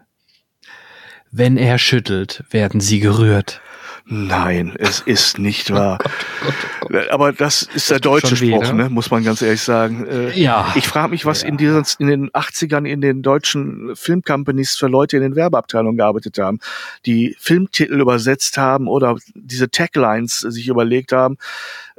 [1.31, 3.61] Wenn er schüttelt, werden sie gerührt.
[4.05, 5.97] Nein, es ist nicht wahr.
[6.01, 8.89] Oh Gott, oh Gott, Aber das ist das der deutsche Spruch, ne?
[8.89, 10.05] muss man ganz ehrlich sagen.
[10.05, 10.73] Äh, ja.
[10.75, 11.47] Ich frage mich, was ja.
[11.47, 16.37] in, diesen, in den 80ern in den deutschen Filmcompanies für Leute in den Werbeabteilungen gearbeitet
[16.37, 16.59] haben,
[17.05, 21.37] die Filmtitel übersetzt haben oder diese Taglines sich überlegt haben.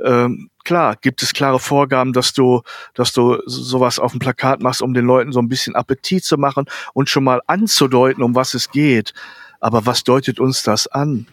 [0.05, 2.61] Ähm, klar, gibt es klare Vorgaben, dass du,
[2.93, 6.37] dass du sowas auf dem Plakat machst, um den Leuten so ein bisschen Appetit zu
[6.37, 9.14] machen und schon mal anzudeuten, um was es geht.
[9.61, 11.27] Aber was deutet uns das an?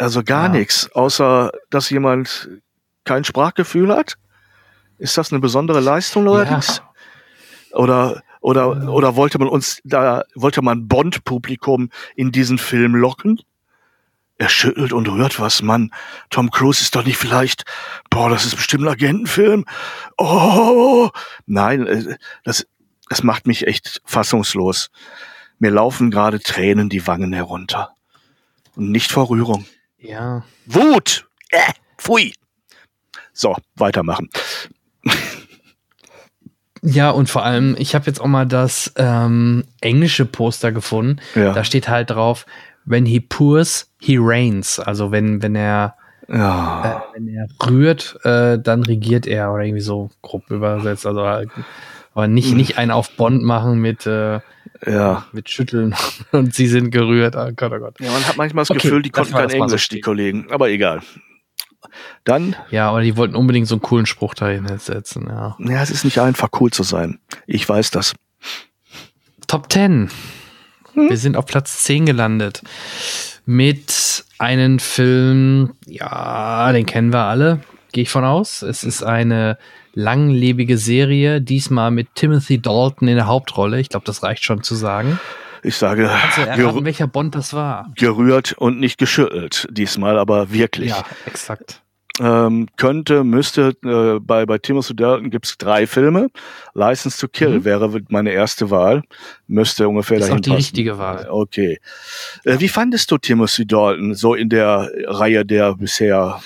[0.00, 0.48] Also gar ja.
[0.48, 2.48] nichts, außer dass jemand
[3.04, 4.16] kein Sprachgefühl hat.
[4.96, 6.78] Ist das eine besondere Leistung allerdings?
[6.78, 7.78] Ja.
[7.78, 13.42] Oder oder oder wollte man uns da wollte man Bond-Publikum in diesen Film locken?
[14.38, 15.90] Er schüttelt und rührt was, Mann.
[16.30, 17.64] Tom Cruise ist doch nicht vielleicht,
[18.08, 19.66] boah, das ist bestimmt ein Agentenfilm.
[20.16, 21.10] Oh,
[21.44, 22.66] nein, äh, das,
[23.10, 24.90] das macht mich echt fassungslos.
[25.58, 27.90] Mir laufen gerade Tränen die Wangen herunter.
[28.76, 29.66] Nicht vor Rührung.
[30.00, 30.44] Ja.
[30.66, 31.26] Wut!
[31.50, 32.32] Äh, pfui!
[33.32, 34.28] So, weitermachen.
[36.82, 41.20] Ja, und vor allem, ich habe jetzt auch mal das ähm, englische Poster gefunden.
[41.34, 41.52] Ja.
[41.52, 42.46] Da steht halt drauf,
[42.86, 44.80] when he pours, he reigns.
[44.80, 45.96] Also wenn, wenn er
[46.28, 47.02] ja.
[47.12, 51.06] äh, wenn er rührt, äh, dann regiert er oder irgendwie so grob übersetzt.
[51.06, 54.40] Also aber nicht, nicht einen auf Bond machen mit, äh,
[54.86, 55.26] ja.
[55.32, 55.94] mit Schütteln
[56.32, 57.36] und sie sind gerührt.
[57.36, 58.00] Oh Gott, oh Gott.
[58.00, 60.46] Ja, man hat manchmal das okay, Gefühl, die konnten kein Englisch, so die Kollegen.
[60.50, 61.00] Aber egal.
[62.24, 62.56] Dann.
[62.70, 65.56] Ja, aber die wollten unbedingt so einen coolen Spruch dahin setzen, ja.
[65.58, 67.18] Ja, es ist nicht einfach cool zu sein.
[67.46, 68.14] Ich weiß das.
[69.46, 70.10] Top 10.
[70.94, 71.08] Hm?
[71.08, 72.62] Wir sind auf Platz 10 gelandet.
[73.46, 77.60] Mit einem Film, ja, den kennen wir alle,
[77.92, 78.62] gehe ich von aus.
[78.62, 79.58] Es ist eine
[79.94, 83.80] langlebige Serie, diesmal mit Timothy Dalton in der Hauptrolle.
[83.80, 85.18] Ich glaube, das reicht schon zu sagen.
[85.62, 87.90] Ich sage, erraten, welcher Bond das war.
[87.96, 89.68] Gerührt und nicht geschüttelt.
[89.70, 90.90] Diesmal aber wirklich.
[90.90, 91.82] Ja, exakt.
[92.18, 96.28] Ähm, könnte, müsste, äh, bei, bei Timothy Dalton gibt es drei Filme.
[96.74, 97.64] License to Kill mhm.
[97.64, 99.02] wäre meine erste Wahl.
[99.46, 100.56] Müsste ungefähr ist dahin auch die passen.
[100.56, 101.28] richtige Wahl.
[101.30, 101.78] Okay.
[102.44, 106.42] Äh, wie fandest du Timothy Dalton so in der Reihe der bisher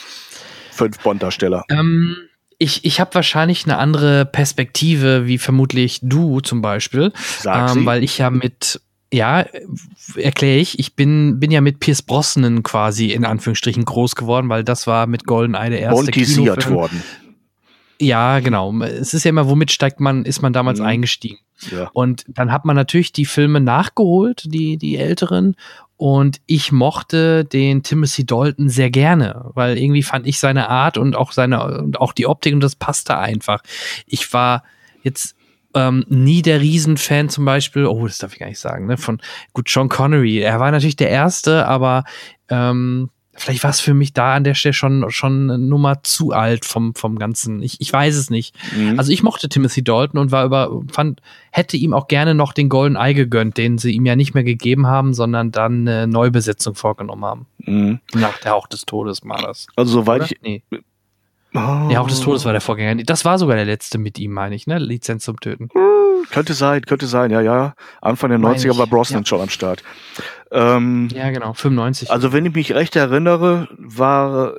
[0.70, 1.64] fünf Bond-Darsteller?
[1.70, 2.16] Ähm,
[2.59, 7.12] ich, ich habe wahrscheinlich eine andere Perspektive, wie vermutlich du zum Beispiel,
[7.45, 8.81] ähm, weil ich ja mit
[9.12, 9.45] ja,
[10.17, 10.81] erkläre ich.
[10.81, 15.07] Ich bin, bin ja mit Pierce Brosnan quasi in Anführungsstrichen groß geworden, weil das war
[15.07, 17.03] mit GoldenEye der erste Montisiert worden.
[18.00, 18.72] Ja, genau.
[18.83, 20.87] Es ist ja immer, womit steigt man, ist man damals mhm.
[20.87, 21.38] eingestiegen.
[21.70, 21.90] Ja.
[21.92, 25.57] Und dann hat man natürlich die Filme nachgeholt, die, die älteren.
[25.96, 31.14] Und ich mochte den Timothy Dalton sehr gerne, weil irgendwie fand ich seine Art und
[31.14, 33.62] auch seine, und auch die Optik und das passte einfach.
[34.07, 34.64] Ich war
[35.02, 35.37] jetzt
[35.74, 39.20] ähm, nie der Riesenfan zum Beispiel, oh, das darf ich gar nicht sagen, ne, von,
[39.52, 42.04] gut, Sean Connery, er war natürlich der Erste, aber
[42.48, 46.33] ähm, vielleicht war es für mich da an der Stelle schon, schon eine Nummer zu
[46.33, 47.62] alt vom, vom Ganzen.
[47.62, 48.55] Ich, ich weiß es nicht.
[48.77, 48.99] Mhm.
[48.99, 51.20] Also ich mochte Timothy Dalton und war über, fand,
[51.51, 54.44] hätte ihm auch gerne noch den Golden Eye gegönnt, den sie ihm ja nicht mehr
[54.44, 57.47] gegeben haben, sondern dann eine Neubesetzung vorgenommen haben.
[57.59, 58.01] Mhm.
[58.14, 59.66] Nach der Hauch des Todes war das.
[59.77, 60.31] Also soweit Oder?
[60.31, 60.62] ich, nee.
[61.57, 61.88] Oh.
[61.88, 63.03] Ja, auch des Todes war der Vorgänger.
[63.05, 64.79] Das war sogar der letzte mit ihm, meine ich, ne?
[64.79, 65.69] Lizenz zum Töten.
[65.73, 67.75] Hm, könnte sein, könnte sein, ja, ja.
[68.01, 69.27] Anfang der 90er war Brosnan ja.
[69.27, 69.85] schon am Start.
[70.51, 72.11] Ähm, ja, genau, 95.
[72.11, 74.55] Also, wenn ich mich recht erinnere, war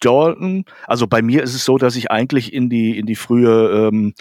[0.00, 3.88] Dalton, also bei mir ist es so, dass ich eigentlich in die, in die frühe,
[3.88, 4.12] ähm,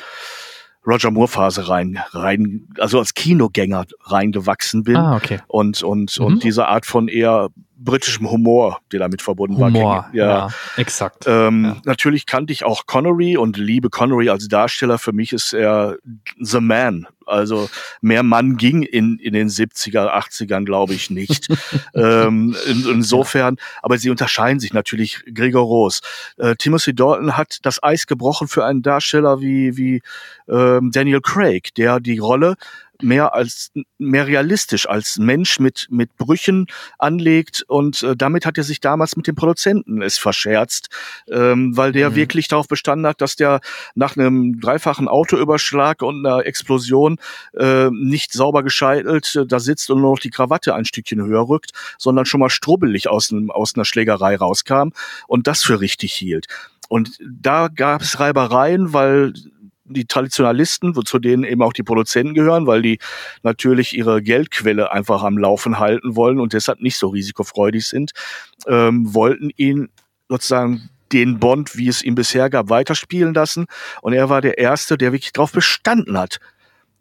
[0.87, 4.95] Roger Moore Phase rein, rein, also als Kinogänger reingewachsen bin.
[4.95, 5.39] Ah, okay.
[5.47, 6.25] Und, und, mhm.
[6.25, 10.09] und diese Art von eher britischem Humor, der damit verbunden Humor, war.
[10.13, 11.25] Ja, ja exakt.
[11.27, 11.77] Ähm, ja.
[11.85, 14.97] Natürlich kannte ich auch Connery und liebe Connery als Darsteller.
[14.97, 15.97] Für mich ist er
[16.39, 17.07] The Man.
[17.25, 17.69] Also
[18.01, 21.47] mehr Mann ging in, in den 70er, 80ern, glaube ich, nicht.
[21.95, 26.01] ähm, in, insofern, aber sie unterscheiden sich natürlich rigoros.
[26.37, 30.01] Äh, Timothy Dalton hat das Eis gebrochen für einen Darsteller wie, wie
[30.47, 32.55] ähm, Daniel Craig, der die Rolle
[33.01, 38.63] mehr als mehr realistisch als Mensch mit mit Brüchen anlegt und äh, damit hat er
[38.63, 40.89] sich damals mit dem Produzenten es verscherzt,
[41.29, 42.15] ähm, weil der mhm.
[42.15, 43.61] wirklich darauf bestanden hat, dass der
[43.95, 47.17] nach einem dreifachen Autoüberschlag und einer Explosion
[47.53, 51.47] äh, nicht sauber gescheitelt äh, da sitzt und nur noch die Krawatte ein Stückchen höher
[51.47, 54.89] rückt, sondern schon mal strubbelig aus, einem, aus einer Schlägerei rauskam
[55.27, 56.47] und das für richtig hielt.
[56.87, 59.33] Und da gab es Reibereien, weil
[59.85, 62.99] die Traditionalisten, wozu denen eben auch die Produzenten gehören, weil die
[63.43, 68.11] natürlich ihre Geldquelle einfach am Laufen halten wollen und deshalb nicht so risikofreudig sind,
[68.67, 69.89] ähm, wollten ihn
[70.27, 73.67] sozusagen den Bond, wie es ihm bisher gab, weiterspielen lassen.
[74.01, 76.39] Und er war der Erste, der wirklich darauf bestanden hat,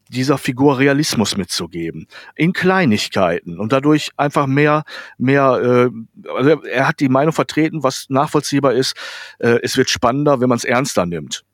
[0.08, 2.06] dieser Figur Realismus mitzugeben.
[2.36, 4.84] In Kleinigkeiten und dadurch einfach mehr,
[5.16, 8.94] mehr, äh, also er hat die Meinung vertreten, was nachvollziehbar ist,
[9.38, 11.44] äh, es wird spannender, wenn man es ernster nimmt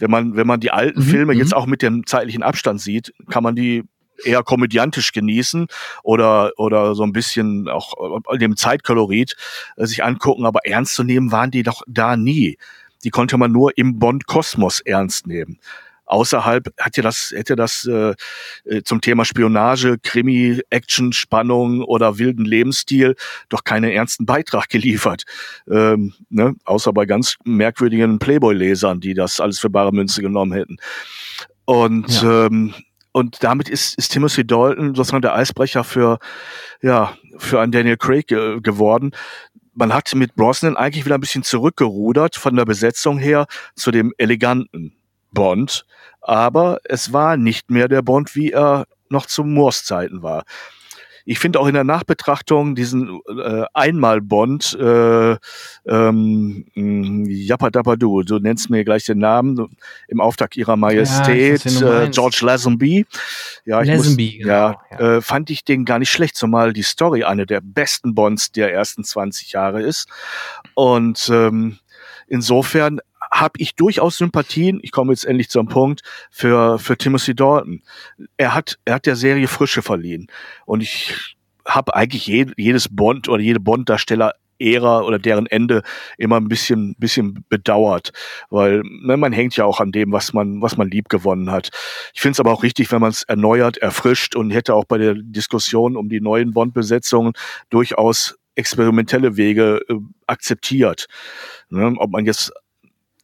[0.00, 1.04] wenn man, wenn man die alten mhm.
[1.04, 1.58] Filme jetzt mhm.
[1.58, 3.84] auch mit dem zeitlichen Abstand sieht, kann man die
[4.24, 5.66] eher komödiantisch genießen
[6.02, 7.94] oder oder so ein bisschen auch
[8.30, 9.36] äh, dem Zeitkolorit
[9.76, 12.58] äh, sich angucken, aber ernst zu nehmen waren die doch da nie.
[13.04, 15.58] Die konnte man nur im Bond-Kosmos ernst nehmen.
[16.10, 18.14] Außerhalb hätte das, hätte das äh,
[18.64, 23.14] äh, zum Thema Spionage, Krimi, Action, Spannung oder wilden Lebensstil
[23.48, 25.22] doch keinen ernsten Beitrag geliefert.
[25.70, 26.56] Ähm, ne?
[26.64, 30.78] Außer bei ganz merkwürdigen Playboy-Lesern, die das alles für bare Münze genommen hätten.
[31.64, 32.46] Und ja.
[32.46, 32.74] ähm,
[33.12, 36.18] und damit ist, ist Timothy Dalton sozusagen der Eisbrecher für,
[36.82, 39.12] ja, für einen Daniel Craig äh, geworden.
[39.74, 43.46] Man hat mit Brosnan eigentlich wieder ein bisschen zurückgerudert von der Besetzung her
[43.76, 44.99] zu dem eleganten
[45.32, 45.84] Bond,
[46.20, 50.44] aber es war nicht mehr der Bond, wie er noch zu Moors Zeiten war.
[51.24, 55.36] ich finde auch in der Nachbetrachtung diesen äh, Einmal-Bond, äh,
[55.86, 59.76] ähm, Yappadabadu, du nennst mir gleich den Namen,
[60.08, 63.06] im Auftrag ihrer Majestät, ja, äh, George Lazenby.
[63.64, 65.16] Ja, ich Lazenby, muss, genau, ja, ja.
[65.16, 68.72] Äh, fand ich den gar nicht schlecht, zumal die Story eine der besten Bonds der
[68.72, 70.08] ersten 20 Jahre ist.
[70.74, 71.78] Und ähm,
[72.26, 77.82] insofern habe ich durchaus Sympathien, ich komme jetzt endlich zum Punkt, für, für Timothy Dalton.
[78.36, 80.26] Er hat, er hat der Serie Frische verliehen.
[80.66, 85.82] Und ich habe eigentlich je, jedes Bond oder jede Bond-Darsteller Ära oder deren Ende
[86.18, 88.12] immer ein bisschen, bisschen bedauert,
[88.50, 91.70] weil ne, man hängt ja auch an dem, was man, was man lieb gewonnen hat.
[92.12, 94.98] Ich finde es aber auch richtig, wenn man es erneuert, erfrischt und hätte auch bei
[94.98, 97.32] der Diskussion um die neuen Bond-Besetzungen
[97.70, 99.94] durchaus experimentelle Wege äh,
[100.26, 101.06] akzeptiert.
[101.70, 102.52] Ne, ob man jetzt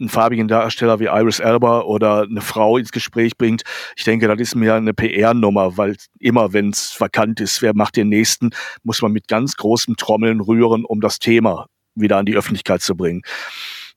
[0.01, 3.63] einen farbigen Darsteller wie Iris Elba oder eine Frau ins Gespräch bringt.
[3.97, 7.97] Ich denke, das ist mehr eine PR-Nummer, weil immer, wenn es vakant ist, wer macht
[7.97, 8.51] den nächsten,
[8.83, 12.97] muss man mit ganz großen Trommeln rühren, um das Thema wieder an die Öffentlichkeit zu
[12.97, 13.23] bringen.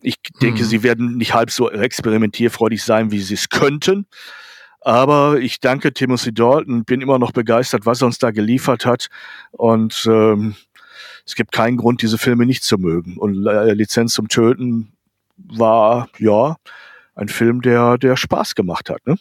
[0.02, 0.66] Ich denke, hm.
[0.66, 4.06] sie werden nicht halb so experimentierfreudig sein, wie sie es könnten.
[4.82, 9.10] Aber ich danke Timothy Dalton, bin immer noch begeistert, was er uns da geliefert hat.
[9.52, 10.56] Und ähm,
[11.26, 13.18] es gibt keinen Grund, diese Filme nicht zu mögen.
[13.18, 14.94] Und äh, Lizenz zum Töten
[15.48, 16.58] war ja
[17.16, 19.06] ein Film, der, der Spaß gemacht hat.
[19.06, 19.18] Ne?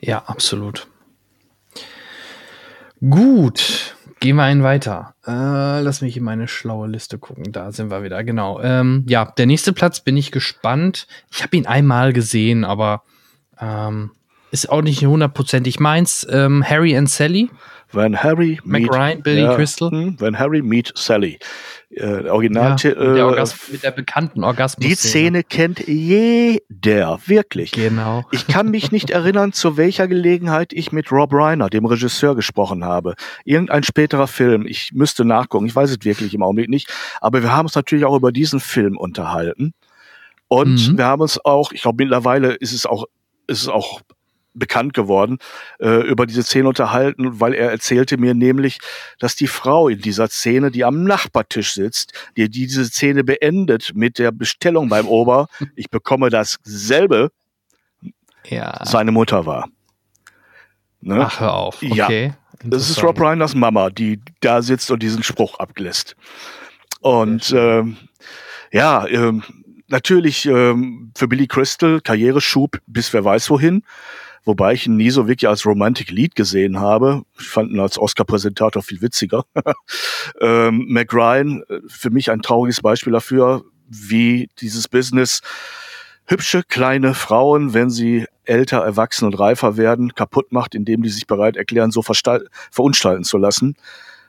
[0.00, 0.86] Ja, absolut.
[3.00, 5.14] Gut, gehen wir einen weiter.
[5.26, 7.52] Äh, lass mich in meine schlaue Liste gucken.
[7.52, 8.22] Da sind wir wieder.
[8.24, 8.60] Genau.
[8.62, 11.06] Ähm, ja, der nächste Platz bin ich gespannt.
[11.30, 13.02] Ich habe ihn einmal gesehen, aber
[13.60, 14.12] ähm,
[14.50, 16.26] ist auch nicht hundertprozentig meins.
[16.30, 17.50] Ähm, Harry and Sally.
[17.94, 19.90] When Harry Mac Ryan, Billy ja, Crystal.
[19.90, 21.38] Hm, when Harry meet Sally.
[21.90, 24.86] Äh, Original ja, der äh, mit der bekannten Orgasmus.
[24.86, 27.70] Die Szene kennt jeder, wirklich.
[27.70, 28.24] Genau.
[28.32, 32.84] Ich kann mich nicht erinnern, zu welcher Gelegenheit ich mit Rob Reiner, dem Regisseur, gesprochen
[32.84, 33.14] habe.
[33.44, 34.66] Irgendein späterer Film.
[34.66, 35.66] Ich müsste nachgucken.
[35.66, 36.92] Ich weiß es wirklich im Augenblick nicht.
[37.20, 39.72] Aber wir haben uns natürlich auch über diesen Film unterhalten.
[40.48, 40.98] Und mhm.
[40.98, 43.06] wir haben uns auch, ich glaube mittlerweile ist es auch
[43.46, 44.00] ist es auch
[44.54, 45.38] bekannt geworden,
[45.80, 48.78] äh, über diese Szene unterhalten, weil er erzählte mir nämlich,
[49.18, 54.18] dass die Frau in dieser Szene, die am Nachbartisch sitzt, die diese Szene beendet mit
[54.18, 57.30] der Bestellung beim Ober, ich bekomme dasselbe,
[58.46, 58.80] ja.
[58.84, 59.68] seine Mutter war.
[61.00, 61.20] Ne?
[61.26, 61.82] Ach, hör auf.
[61.82, 62.26] Okay.
[62.26, 62.34] Ja.
[62.66, 66.16] Das ist Rob Reiners Mama, die da sitzt und diesen Spruch ablässt.
[67.00, 67.98] Und ähm,
[68.72, 69.42] ja, ähm,
[69.88, 73.82] natürlich ähm, für Billy Crystal Karriereschub bis wer weiß wohin
[74.44, 77.22] wobei ich ihn nie so wirklich als Romantic Lead gesehen habe.
[77.38, 79.44] Ich fand ihn als Oscar-Präsentator viel witziger.
[80.40, 85.40] ähm, Mac Ryan, äh, für mich ein trauriges Beispiel dafür, wie dieses Business
[86.26, 91.26] hübsche kleine Frauen, wenn sie älter, erwachsen und reifer werden, kaputt macht, indem die sich
[91.26, 93.76] bereit erklären, so verunstalten zu lassen.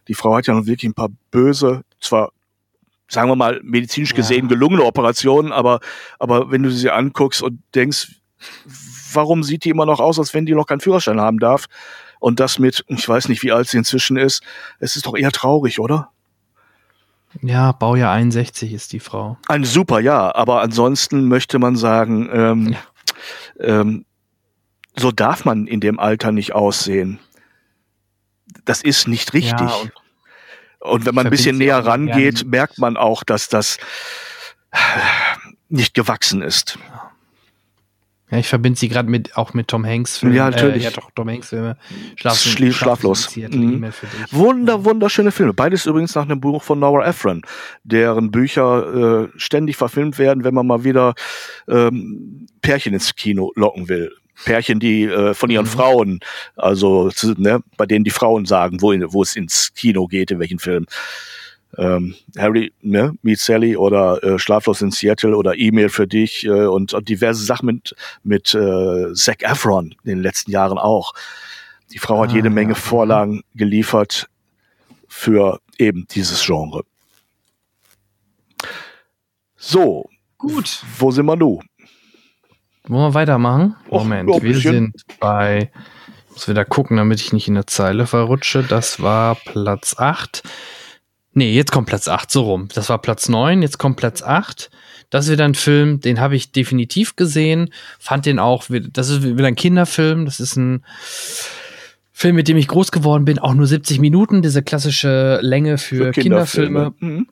[0.08, 2.32] Die Frau hat ja nun wirklich ein paar böse, zwar
[3.08, 5.80] sagen wir mal medizinisch gesehen gelungene Operationen, aber
[6.20, 8.16] aber wenn du sie anguckst und denkst,
[9.16, 11.66] warum sieht die immer noch aus, als wenn die noch keinen Führerschein haben darf?
[12.20, 14.42] Und das mit, ich weiß nicht, wie alt sie inzwischen ist.
[14.80, 16.10] Es ist doch eher traurig, oder?
[17.42, 19.38] Ja, Baujahr 61 ist die Frau.
[19.48, 20.34] Ein super, ja.
[20.34, 22.76] Aber ansonsten möchte man sagen, ähm,
[23.60, 23.82] ja.
[23.82, 24.06] ähm,
[24.96, 27.20] so darf man in dem Alter nicht aussehen.
[28.64, 29.60] Das ist nicht richtig.
[29.60, 29.92] Ja, und,
[30.80, 33.78] und, wenn man ein bisschen näher rangeht, merkt man auch, dass das
[35.70, 36.80] nicht gewachsen ist.
[36.88, 37.12] Ja,
[38.38, 40.36] ich verbinde sie gerade mit auch mit Tom Hanks Filmen.
[40.36, 40.84] Ja, natürlich.
[40.84, 41.78] Äh, ja, doch, Tom Hanks Filme.
[42.16, 43.36] Schlaf, Schlie schlaflos.
[43.36, 43.92] Mhm.
[44.32, 45.54] Wunder, wunderschöne Filme.
[45.54, 47.42] Beides übrigens nach einem Buch von Nora Ephron,
[47.84, 51.14] deren Bücher äh, ständig verfilmt werden, wenn man mal wieder
[51.68, 54.12] ähm, Pärchen ins Kino locken will.
[54.44, 55.70] Pärchen, die äh, von ihren mhm.
[55.70, 56.20] Frauen,
[56.56, 60.60] also ne, bei denen die Frauen sagen, wo, wo es ins Kino geht, in welchen
[60.60, 60.86] Film
[61.78, 66.66] ähm, Harry ne, Meet Sally oder äh, Schlaflos in Seattle oder E-Mail für dich äh,
[66.66, 71.14] und, und diverse Sachen mit, mit äh, Zac Efron in den letzten Jahren auch.
[71.92, 72.76] Die Frau hat ah, jede Menge ja.
[72.76, 74.28] Vorlagen geliefert
[75.08, 76.84] für eben dieses Genre.
[79.56, 80.10] So.
[80.38, 80.84] Gut.
[81.00, 81.62] Wo sind wir nun?
[82.88, 83.76] Wollen wir weitermachen?
[83.90, 85.72] Moment, Och, wir sind bei,
[86.28, 88.62] ich muss wieder gucken, damit ich nicht in der Zeile verrutsche.
[88.62, 90.44] Das war Platz 8.
[91.38, 92.70] Nee, jetzt kommt Platz 8, so rum.
[92.74, 94.72] Das war Platz 9, jetzt kommt Platz 8.
[95.10, 97.72] Das ist wieder ein Film, den habe ich definitiv gesehen.
[98.00, 100.24] Fand den auch, das ist wieder ein Kinderfilm.
[100.24, 100.86] Das ist ein
[102.14, 103.38] Film, mit dem ich groß geworden bin.
[103.38, 106.94] Auch nur 70 Minuten, diese klassische Länge für, für Kinderfilme.
[106.98, 107.16] Kinderfilme.
[107.20, 107.28] Mhm.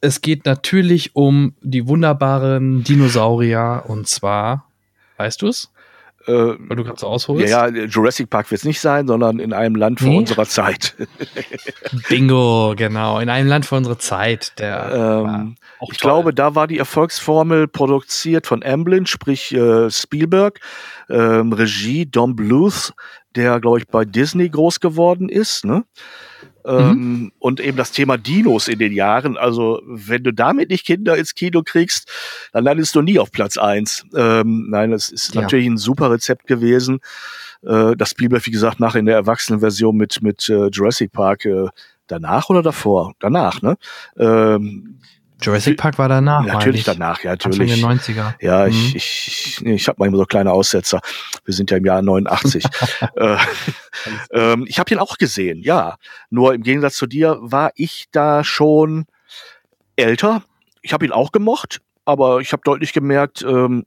[0.00, 4.70] Es geht natürlich um die wunderbaren Dinosaurier und zwar,
[5.18, 5.73] weißt du es?
[6.26, 7.50] Äh, Weil du gerade so ausholst?
[7.50, 10.18] Ja, ja, Jurassic Park wird es nicht sein, sondern in einem Land vor nee.
[10.18, 10.94] unserer Zeit.
[12.08, 13.18] Bingo, genau.
[13.18, 14.58] In einem Land vor unserer Zeit.
[14.58, 16.10] Der ähm, ich toll.
[16.10, 20.60] glaube, da war die Erfolgsformel produziert von Amblin, sprich äh, Spielberg,
[21.10, 22.94] ähm, Regie Don Bluth,
[23.36, 25.64] der, glaube ich, bei Disney groß geworden ist.
[25.64, 25.84] Ne?
[26.64, 26.72] Mhm.
[26.72, 29.36] Ähm, und eben das Thema Dinos in den Jahren.
[29.36, 32.10] Also, wenn du damit nicht Kinder ins Kino kriegst,
[32.52, 34.04] dann landest du nie auf Platz eins.
[34.16, 35.42] Ähm, nein, es ist ja.
[35.42, 37.00] natürlich ein super Rezept gewesen.
[37.62, 41.68] Äh, das Spielberg, wie gesagt, nach in der Erwachsenenversion mit, mit äh, Jurassic Park äh,
[42.06, 43.12] danach oder davor?
[43.20, 43.76] Danach, ne?
[44.16, 45.00] Ähm,
[45.42, 46.44] Jurassic Park war danach.
[46.44, 47.84] Natürlich danach, ja, natürlich.
[47.84, 48.34] Anfang der 90er.
[48.40, 48.70] Ja, mhm.
[48.70, 51.00] ich, ich, ich habe manchmal so kleine Aussetzer.
[51.44, 52.64] Wir sind ja im Jahr 89.
[53.16, 53.36] äh,
[54.32, 55.96] ähm, ich habe ihn auch gesehen, ja.
[56.30, 59.06] Nur im Gegensatz zu dir war ich da schon
[59.96, 60.42] älter.
[60.82, 63.84] Ich habe ihn auch gemocht, aber ich habe deutlich gemerkt, ähm,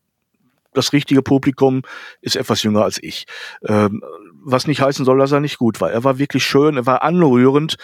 [0.73, 1.81] das richtige Publikum
[2.21, 3.25] ist etwas jünger als ich.
[3.67, 4.03] Ähm,
[4.43, 5.91] was nicht heißen soll, dass er nicht gut war.
[5.91, 7.77] Er war wirklich schön, er war anrührend,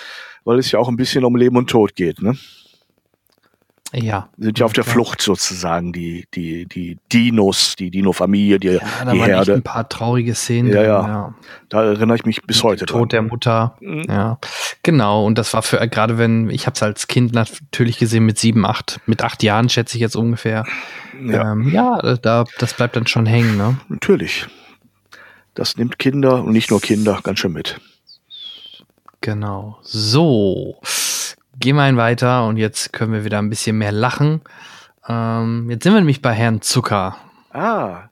[0.43, 2.21] weil es ja auch ein bisschen um Leben und Tod geht.
[2.21, 2.37] Ne?
[3.93, 4.29] Ja.
[4.37, 9.11] Sind ja auf der Flucht sozusagen, die, die, die Dinos, die Dino-Familie, die, ja, da
[9.11, 9.53] die waren Herde.
[9.53, 10.73] ein paar traurige Szenen.
[10.73, 11.35] Ja, ja, ja.
[11.69, 13.09] Da erinnere ich mich bis heute Tod dran.
[13.09, 13.77] der Mutter.
[13.81, 14.05] Mhm.
[14.07, 14.39] Ja.
[14.81, 15.25] Genau.
[15.25, 18.65] Und das war für, gerade wenn, ich habe es als Kind natürlich gesehen mit sieben,
[18.65, 20.65] acht, mit acht Jahren schätze ich jetzt ungefähr.
[21.23, 23.77] Ja, ähm, ja da, das bleibt dann schon hängen, ne?
[23.89, 24.47] Natürlich.
[25.53, 27.79] Das nimmt Kinder und nicht nur Kinder ganz schön mit.
[29.21, 29.77] Genau.
[29.83, 30.79] So
[31.59, 34.41] gehen wir ein weiter und jetzt können wir wieder ein bisschen mehr lachen.
[35.07, 37.17] Ähm, jetzt sind wir nämlich bei Herrn Zucker.
[37.51, 38.09] Ah,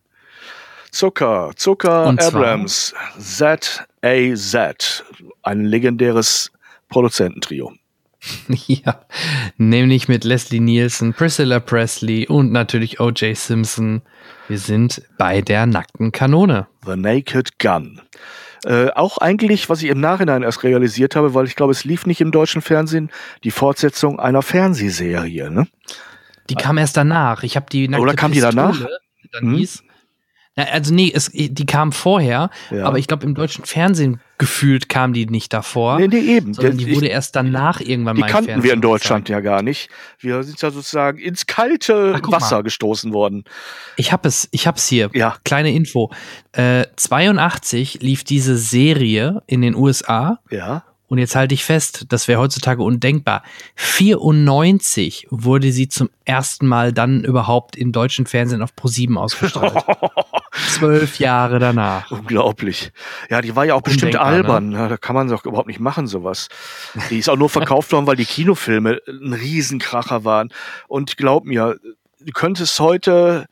[0.91, 5.05] Zucker, Zucker und Abrams, Z-A-Z,
[5.41, 6.51] ein legendäres
[6.89, 7.73] Produzententrio.
[8.47, 9.05] ja,
[9.57, 13.35] nämlich mit Leslie Nielsen, Priscilla Presley und natürlich O.J.
[13.35, 14.01] Simpson.
[14.47, 16.67] Wir sind bei der nackten Kanone.
[16.85, 18.01] The Naked Gun.
[18.66, 22.05] Äh, auch eigentlich, was ich im Nachhinein erst realisiert habe, weil ich glaube, es lief
[22.05, 23.09] nicht im deutschen Fernsehen,
[23.43, 25.49] die Fortsetzung einer Fernsehserie.
[25.49, 25.68] Ne?
[26.49, 27.43] Die kam erst danach.
[27.43, 28.88] Ich habe die nackte Oder kam Pistole, die danach?
[29.32, 29.55] Dann hm?
[29.55, 29.84] hieß,
[30.70, 32.86] also nee, es, die kam vorher, ja.
[32.86, 35.99] aber ich glaube im deutschen Fernsehen gefühlt kam die nicht davor.
[35.99, 36.55] Nee, nee, eben.
[36.55, 39.45] Sondern die wurde erst danach irgendwann die mal Die kannten wir in Deutschland gezeigt.
[39.45, 39.89] ja gar nicht.
[40.20, 42.64] Wir sind ja sozusagen ins kalte Ach, Wasser mal.
[42.64, 43.43] gestoßen worden.
[43.97, 45.12] Ich habe es, ich hab's hier.
[45.14, 45.36] Ja.
[45.43, 46.12] Kleine Info.
[46.53, 50.39] Äh, 82 lief diese Serie in den USA.
[50.49, 50.86] Ja.
[51.12, 53.43] Und jetzt halte ich fest, das wäre heutzutage undenkbar.
[53.76, 59.84] 94 wurde sie zum ersten Mal dann überhaupt im deutschen Fernsehen auf Pro7 ausgestrahlt.
[60.51, 62.11] Zwölf Jahre danach.
[62.11, 62.91] Unglaublich.
[63.29, 64.21] Ja, die war ja auch bestimmt ne?
[64.21, 64.69] albern.
[64.69, 64.89] Ne?
[64.89, 66.49] Da kann man doch überhaupt nicht machen, sowas.
[67.09, 70.49] Die ist auch nur verkauft worden, weil die Kinofilme ein Riesenkracher waren.
[70.87, 71.77] Und glaub mir,
[72.19, 73.47] du könntest heute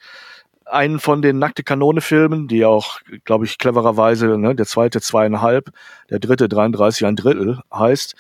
[0.66, 5.72] einen von den Nackte Kanone Filmen, die auch, glaube ich, clevererweise, ne, der zweite zweieinhalb,
[6.10, 8.16] der dritte 33 ein Drittel heißt,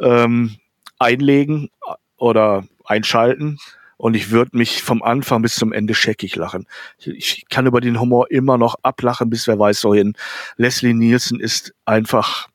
[0.00, 0.56] ähm,
[0.98, 1.70] einlegen
[2.16, 3.58] oder einschalten.
[4.00, 6.66] Und ich würde mich vom Anfang bis zum Ende scheckig lachen.
[6.96, 10.14] Ich, kann über den Humor immer noch ablachen, bis wer weiß wohin.
[10.56, 12.48] Leslie Nielsen ist einfach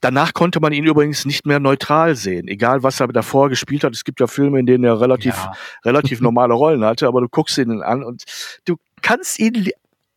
[0.00, 3.92] Danach konnte man ihn übrigens nicht mehr neutral sehen, egal was er davor gespielt hat.
[3.94, 5.52] Es gibt ja Filme, in denen er relativ, ja.
[5.84, 8.22] relativ normale Rollen hatte, aber du guckst ihn an und
[8.64, 9.70] du kannst ihn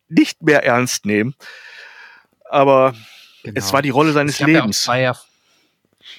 [0.08, 1.34] nicht mehr ernst nehmen.
[2.48, 2.94] Aber
[3.42, 3.58] genau.
[3.58, 4.86] es war die Rolle seines Lebens.
[4.86, 5.16] Ja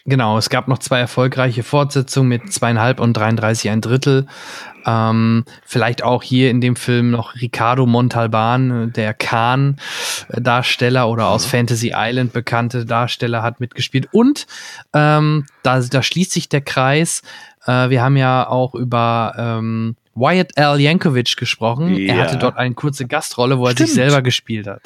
[0.06, 4.28] Genau, es gab noch zwei erfolgreiche Fortsetzungen mit zweieinhalb und 33 ein Drittel.
[4.86, 11.51] Ähm, vielleicht auch hier in dem Film noch Ricardo Montalban, der Khan-Darsteller oder aus mhm.
[11.51, 14.10] Fantasy Island bekannte Darsteller hat mitgespielt.
[14.12, 14.45] Und
[14.93, 17.22] ähm, da, da schließt sich der Kreis.
[17.66, 20.82] Äh, wir haben ja auch über ähm, Wyatt L.
[20.82, 21.95] Yankovic gesprochen.
[21.95, 22.16] Ja.
[22.16, 23.88] Er hatte dort eine kurze Gastrolle, wo er Stimmt.
[23.88, 24.82] sich selber gespielt hat.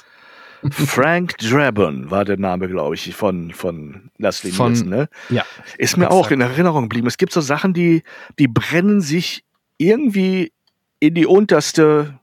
[0.71, 4.89] Frank Drabon war der Name, glaube ich, von, von Leslie von, Nielsen.
[4.89, 5.09] Ne?
[5.29, 5.45] Ja.
[5.77, 7.07] Ist mir auch in Erinnerung geblieben.
[7.07, 8.03] Es gibt so Sachen, die,
[8.39, 9.43] die brennen sich
[9.77, 10.51] irgendwie
[10.99, 12.19] in die unterste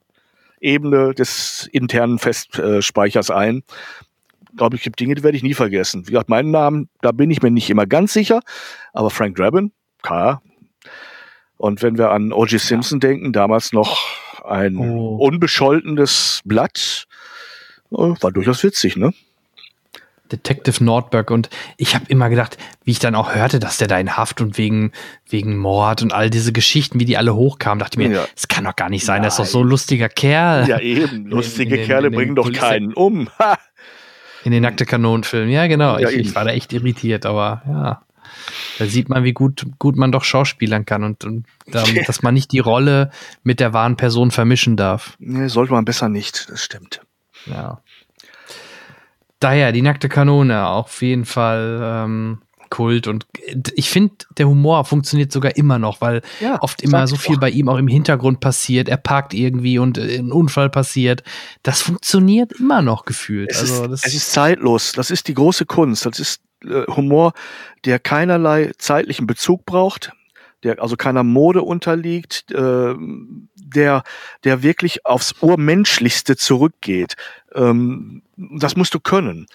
[0.59, 3.63] Ebene des internen Festspeichers ein.
[4.57, 6.07] Glaube ich, gibt Dinge, die werde ich nie vergessen.
[6.07, 8.41] Wie gesagt, meinen Namen, da bin ich mir nicht immer ganz sicher,
[8.93, 9.71] aber Frank Drabin,
[10.01, 10.41] klar.
[11.57, 12.59] Und wenn wir an O.J.
[12.59, 13.09] Simpson ja.
[13.09, 13.97] denken, damals noch
[14.43, 15.17] ein oh.
[15.17, 17.05] unbescholtenes Blatt,
[17.89, 19.13] war durchaus witzig, ne?
[20.31, 23.99] Detective Nordberg und ich habe immer gedacht, wie ich dann auch hörte, dass der da
[23.99, 24.91] in Haft und wegen
[25.29, 28.25] wegen Mord und all diese Geschichten, wie die alle hochkamen, dachte ich mir, ja.
[28.33, 29.23] das kann doch gar nicht sein, Nein.
[29.23, 30.67] das ist doch so ein lustiger Kerl.
[30.67, 33.29] Ja eben, lustige in, in, Kerle in, bringen doch keinen um.
[34.43, 35.99] in den nackte Kanonenfilmen, ja genau.
[35.99, 38.01] Ja, ich, ich, war da echt irritiert, aber ja.
[38.79, 42.51] Da sieht man, wie gut, gut man doch schauspielern kann und, und dass man nicht
[42.51, 43.11] die Rolle
[43.43, 45.15] mit der wahren Person vermischen darf.
[45.19, 47.01] Nee, sollte man besser nicht, das stimmt.
[47.45, 47.81] Ja.
[49.39, 53.07] Daher, die nackte Kanone, auf jeden Fall ähm, Kult.
[53.07, 53.25] Und
[53.75, 57.49] ich finde, der Humor funktioniert sogar immer noch, weil ja, oft immer so viel bei
[57.49, 58.89] ihm auch im Hintergrund passiert.
[58.89, 61.23] Er parkt irgendwie und äh, ein Unfall passiert.
[61.63, 63.51] Das funktioniert immer noch gefühlt.
[63.51, 64.93] Es, also, ist, es ist zeitlos.
[64.93, 66.05] Das ist die große Kunst.
[66.05, 67.33] Das ist äh, Humor,
[67.85, 70.11] der keinerlei zeitlichen Bezug braucht
[70.65, 72.95] der also keiner Mode unterliegt, äh,
[73.55, 74.03] der,
[74.43, 77.15] der wirklich aufs Urmenschlichste zurückgeht.
[77.53, 79.45] Ähm, das musst du können.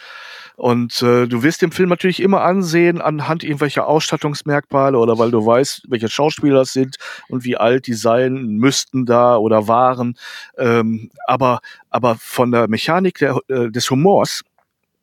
[0.56, 5.44] Und äh, du wirst den Film natürlich immer ansehen anhand irgendwelcher Ausstattungsmerkmale oder weil du
[5.44, 6.96] weißt, welche Schauspieler das sind
[7.28, 10.18] und wie alt die sein müssten da oder waren.
[10.58, 14.42] Ähm, aber, aber von der Mechanik der, äh, des Humors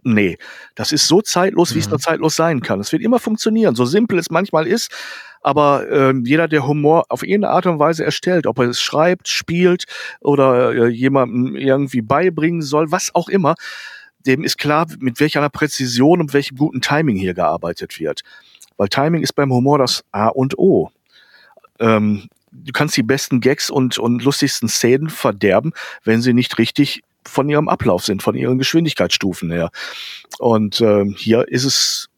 [0.07, 0.37] nee,
[0.75, 1.91] das ist so zeitlos, wie es mhm.
[1.91, 2.79] nur zeitlos sein kann.
[2.79, 4.91] Es wird immer funktionieren, so simpel es manchmal ist.
[5.41, 9.27] Aber äh, jeder, der Humor auf irgendeine Art und Weise erstellt, ob er es schreibt,
[9.27, 9.85] spielt
[10.19, 13.55] oder äh, jemandem irgendwie beibringen soll, was auch immer,
[14.25, 18.21] dem ist klar, mit welcher Präzision und welchem guten Timing hier gearbeitet wird.
[18.75, 20.91] Weil Timing ist beim Humor das A und O.
[21.79, 25.73] Ähm, du kannst die besten Gags und, und lustigsten Szenen verderben,
[26.03, 29.71] wenn sie nicht richtig von ihrem Ablauf sind, von ihren Geschwindigkeitsstufen her.
[30.39, 32.09] Und äh, hier ist es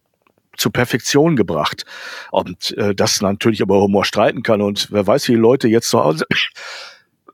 [0.59, 1.85] zur Perfektion gebracht.
[2.31, 4.61] Und äh, das natürlich aber Humor streiten kann.
[4.61, 6.25] Und wer weiß, wie Leute jetzt zu Hause,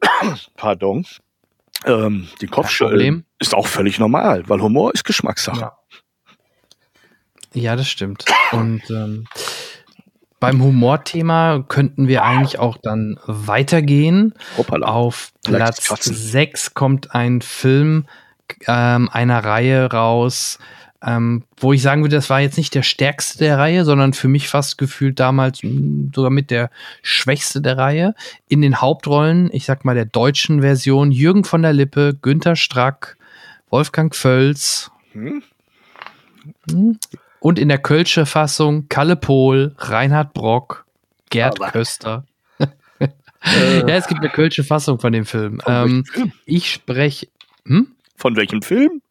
[0.55, 1.05] pardon,
[1.86, 5.59] ähm, den Kopf schütteln, ist auch völlig normal, weil Humor ist Geschmackssache.
[5.59, 5.78] Ja,
[7.53, 8.26] ja das stimmt.
[8.51, 9.26] Und ähm,
[10.39, 14.36] beim Humorthema könnten wir eigentlich auch dann weitergehen.
[14.57, 14.88] Hoppala.
[14.88, 18.05] Auf Platz 6 kommt ein Film
[18.67, 20.59] ähm, einer Reihe raus,
[21.04, 24.28] ähm, wo ich sagen würde, das war jetzt nicht der stärkste der Reihe, sondern für
[24.28, 26.70] mich fast gefühlt damals mh, hm, sogar mit der
[27.02, 28.16] schwächste der Reihe.
[28.48, 33.18] In den Hauptrollen, ich sag mal der deutschen Version, Jürgen von der Lippe, Günther Strack,
[33.70, 34.91] Wolfgang Völz.
[35.12, 35.43] Hm?
[36.70, 36.98] Hm?
[37.39, 40.86] Und in der Kölsche Fassung Kalle Pohl, Reinhard Brock,
[41.30, 41.72] Gerd Aber.
[41.72, 42.26] Köster.
[42.60, 45.62] ja, es gibt eine Kölsche Fassung von dem Film.
[45.68, 46.04] Ähm,
[46.46, 47.28] ich spreche.
[47.68, 47.89] Hm?
[48.16, 49.02] Von welchem Film?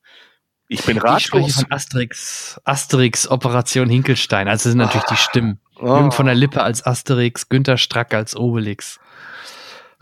[0.68, 1.18] Ich bin ratlos.
[1.20, 4.48] Ich spreche von Asterix, Asterix Operation Hinkelstein.
[4.48, 5.60] Also sind natürlich die Stimmen.
[5.78, 5.86] Oh.
[5.86, 8.98] Jürgen von der Lippe als Asterix, Günter Strack als Obelix.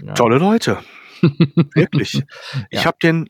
[0.01, 0.15] Ja.
[0.15, 0.79] Tolle Leute.
[1.75, 2.15] Wirklich.
[2.15, 2.23] ja.
[2.71, 3.29] Ich habe den,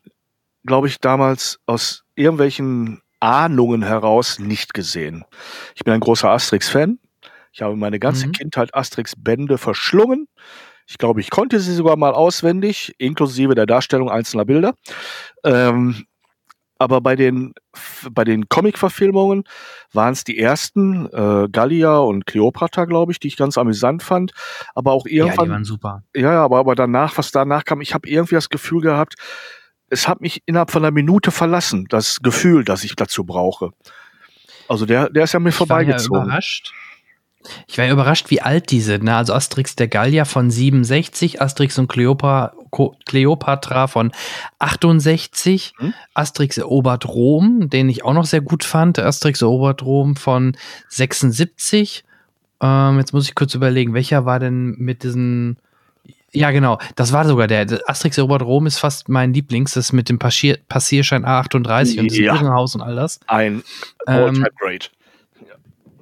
[0.64, 5.24] glaube ich, damals aus irgendwelchen Ahnungen heraus nicht gesehen.
[5.74, 6.98] Ich bin ein großer Asterix-Fan.
[7.52, 8.32] Ich habe meine ganze mhm.
[8.32, 10.26] Kindheit Asterix-Bände verschlungen.
[10.86, 14.74] Ich glaube, ich konnte sie sogar mal auswendig, inklusive der Darstellung einzelner Bilder.
[15.44, 16.06] Ähm,
[16.82, 17.54] aber bei den,
[18.10, 19.44] bei den Comic-Verfilmungen
[19.92, 24.32] waren es die ersten, äh, Gallia und Cleopatra, glaube ich, die ich ganz amüsant fand.
[24.74, 25.36] Aber auch irgendwann.
[25.36, 26.02] Ja, die waren super.
[26.14, 29.14] Ja, aber, aber danach, was danach kam, ich habe irgendwie das Gefühl gehabt,
[29.88, 33.70] es hat mich innerhalb von einer Minute verlassen, das Gefühl, das ich dazu brauche.
[34.68, 36.04] Also der, der ist ja mir vorbeigezogen.
[36.04, 36.72] Ich war ja überrascht.
[37.66, 39.04] Ich war ja überrascht, wie alt die sind.
[39.04, 39.14] Ne?
[39.14, 42.54] Also Asterix der Gallier von 67, Asterix und Cleopatra,
[43.06, 44.12] Cleopatra von
[44.58, 45.94] 68, hm?
[46.14, 50.56] Asterix erobert Rom, den ich auch noch sehr gut fand, Asterix erobert Rom von
[50.88, 52.04] 76.
[52.60, 55.58] Ähm, jetzt muss ich kurz überlegen, welcher war denn mit diesen
[56.34, 56.78] ja, genau.
[56.96, 57.66] Das war sogar der.
[57.86, 59.74] Asterix erobert Rom ist fast mein Lieblings.
[59.74, 63.20] Das mit dem Passier Passierschein A38 und dem Irrenhaus und all das.
[63.26, 63.62] Ein
[64.06, 64.90] ähm, Great.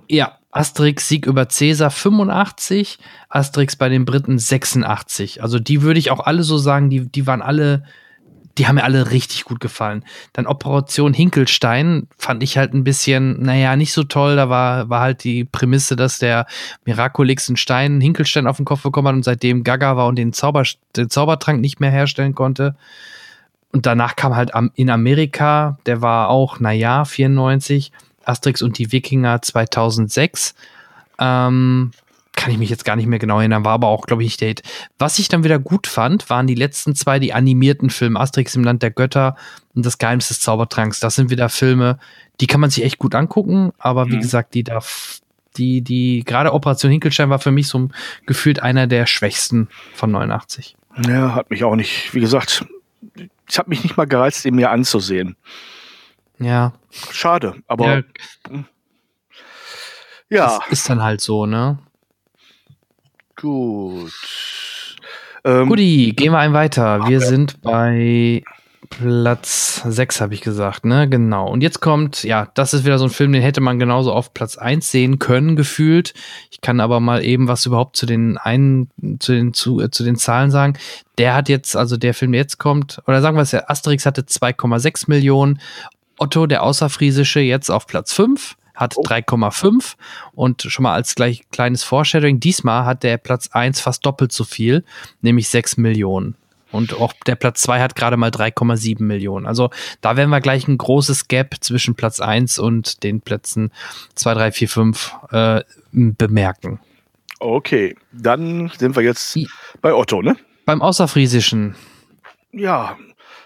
[0.09, 0.39] Ja.
[0.53, 2.99] Asterix Sieg über Cäsar 85,
[3.29, 5.43] Asterix bei den Briten 86.
[5.43, 7.85] Also die würde ich auch alle so sagen, die, die waren alle
[8.59, 10.05] die haben mir alle richtig gut gefallen.
[10.33, 14.37] Dann Operation Hinkelstein fand ich halt ein bisschen, naja, nicht so toll.
[14.37, 16.47] Da war, war halt die Prämisse, dass der
[16.85, 20.33] Miraculix einen Stein, Hinkelstein auf den Kopf bekommen hat und seitdem Gaga war und den,
[20.33, 20.65] Zauber,
[20.97, 22.77] den Zaubertrank nicht mehr herstellen konnte.
[23.73, 27.93] Und danach kam halt in Amerika, der war auch, naja, 94,
[28.31, 30.55] Asterix und die Wikinger 2006.
[31.19, 31.91] Ähm,
[32.41, 34.63] kann ich mich jetzt gar nicht mehr genau erinnern, war aber auch, glaube ich, Hit.
[34.99, 38.65] Was ich dann wieder gut fand, waren die letzten zwei, die animierten Filme, Asterix im
[38.65, 39.37] Land der Götter
[39.75, 41.01] und das Geheimnis des Zaubertranks.
[41.01, 41.99] Das sind wieder Filme,
[42.41, 44.23] die kann man sich echt gut angucken, aber wie mhm.
[44.23, 45.21] gesagt, die darf,
[45.57, 47.91] die, die, gerade Operation Hinkelstein war für mich so
[48.25, 50.77] gefühlt einer der schwächsten von 89.
[51.07, 52.65] Ja, hat mich auch nicht, wie gesagt,
[53.47, 55.37] es hat mich nicht mal gereizt, ihn mir anzusehen.
[56.41, 56.73] Ja.
[57.11, 57.87] Schade, aber.
[57.87, 58.03] Ja.
[60.31, 60.59] ja.
[60.59, 61.79] Das ist dann halt so, ne?
[63.37, 64.13] Gut.
[65.45, 67.07] Ähm, Guti, gehen wir ein weiter.
[67.09, 68.43] Wir sind bei
[68.91, 71.09] Platz 6 habe ich gesagt, ne?
[71.09, 71.49] Genau.
[71.49, 74.35] Und jetzt kommt, ja, das ist wieder so ein Film, den hätte man genauso auf
[74.35, 76.13] Platz 1 sehen können, gefühlt.
[76.51, 80.03] Ich kann aber mal eben was überhaupt zu den einen, zu den, zu, äh, zu
[80.03, 80.75] den Zahlen sagen.
[81.19, 84.05] Der hat jetzt, also der Film, der jetzt kommt, oder sagen wir es ja, Asterix
[84.05, 85.61] hatte 2,6 Millionen,
[86.21, 89.03] Otto, der Außerfriesische, jetzt auf Platz 5 hat oh.
[89.03, 89.95] 3,5
[90.33, 94.45] und schon mal als gleich kleines Foreshadowing, diesmal hat der Platz 1 fast doppelt so
[94.45, 94.85] viel,
[95.21, 96.37] nämlich 6 Millionen.
[96.73, 99.47] Und auch der Platz 2 hat gerade mal 3,7 Millionen.
[99.47, 103.73] Also da werden wir gleich ein großes Gap zwischen Platz 1 und den Plätzen
[104.15, 105.63] 2, 3, 4, 5 äh,
[105.93, 106.81] bemerken.
[107.41, 109.39] Okay, dann sind wir jetzt
[109.81, 110.37] bei Otto, ne?
[110.67, 111.75] Beim Außerfriesischen.
[112.53, 112.97] Ja,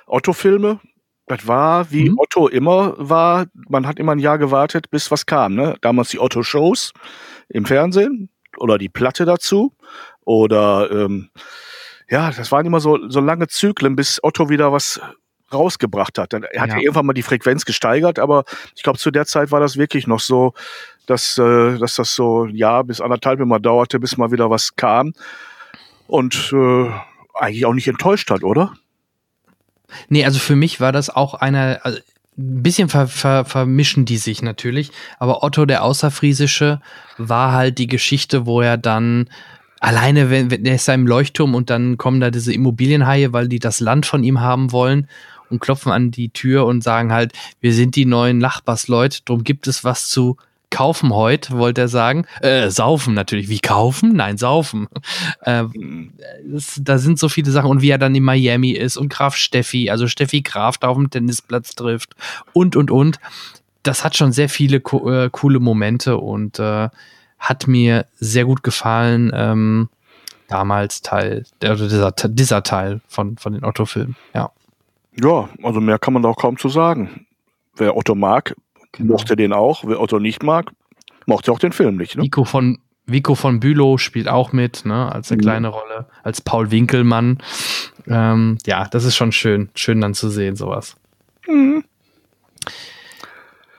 [0.06, 0.80] Otto-Filme,
[1.26, 2.18] das war, wie mhm.
[2.18, 5.54] Otto immer war, man hat immer ein Jahr gewartet, bis was kam.
[5.54, 5.76] Ne?
[5.80, 6.92] Damals die Otto-Shows
[7.48, 9.72] im Fernsehen oder die Platte dazu
[10.24, 11.30] oder ähm,
[12.10, 15.00] ja, das waren immer so, so lange Zyklen, bis Otto wieder was
[15.52, 16.32] rausgebracht hat.
[16.34, 16.78] Er hat ja.
[16.78, 18.44] irgendwann mal die Frequenz gesteigert, aber
[18.74, 20.52] ich glaube, zu der Zeit war das wirklich noch so,
[21.06, 24.76] dass, äh, dass das so ein Jahr bis anderthalb immer dauerte, bis mal wieder was
[24.76, 25.12] kam.
[26.06, 26.90] Und äh,
[27.34, 28.74] eigentlich auch nicht enttäuscht hat, oder?
[30.08, 31.98] Nee, also für mich war das auch einer, also
[32.36, 36.80] ein bisschen ver, ver, vermischen die sich natürlich, aber Otto der Außerfriesische
[37.16, 39.28] war halt die Geschichte, wo er dann
[39.78, 43.48] alleine, wenn, wenn er ist da im Leuchtturm und dann kommen da diese Immobilienhaie, weil
[43.48, 45.08] die das Land von ihm haben wollen
[45.50, 49.66] und klopfen an die Tür und sagen halt, wir sind die neuen Nachbarsleute, drum gibt
[49.68, 50.36] es was zu
[50.74, 52.26] kaufen heute, wollte er sagen.
[52.40, 53.48] Äh, saufen natürlich.
[53.48, 54.12] Wie kaufen?
[54.14, 54.88] Nein, saufen.
[55.40, 55.64] Äh,
[56.44, 57.70] das, da sind so viele Sachen.
[57.70, 60.96] Und wie er dann in Miami ist und Graf Steffi, also Steffi Graf da auf
[60.96, 62.14] dem Tennisplatz trifft
[62.52, 63.20] und, und, und.
[63.84, 66.88] Das hat schon sehr viele co äh, coole Momente und äh,
[67.38, 69.30] hat mir sehr gut gefallen.
[69.32, 69.88] Ähm,
[70.48, 74.50] damals Teil, also dieser, dieser Teil von, von den Otto-Filmen, ja.
[75.22, 77.26] Ja, also mehr kann man da auch kaum zu sagen.
[77.76, 78.56] Wer Otto mag,
[78.96, 79.14] genau.
[79.14, 79.84] mochte den auch.
[79.86, 80.72] Wer Otto nicht mag,
[81.26, 82.16] mochte auch den Film nicht.
[82.16, 82.24] Ne?
[82.24, 85.42] Vico von Vico von Bülow spielt auch mit, ne, als eine mhm.
[85.42, 87.38] kleine Rolle, als Paul Winkelmann.
[88.06, 90.96] Ähm, ja, das ist schon schön, schön dann zu sehen, sowas.
[91.46, 91.84] Mhm.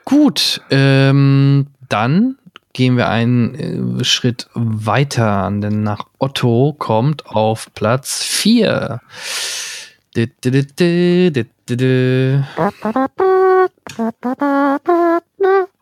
[0.04, 2.36] Gut, ähm, dann
[2.72, 9.00] gehen wir einen äh, Schritt weiter, denn nach Otto kommt auf Platz 4.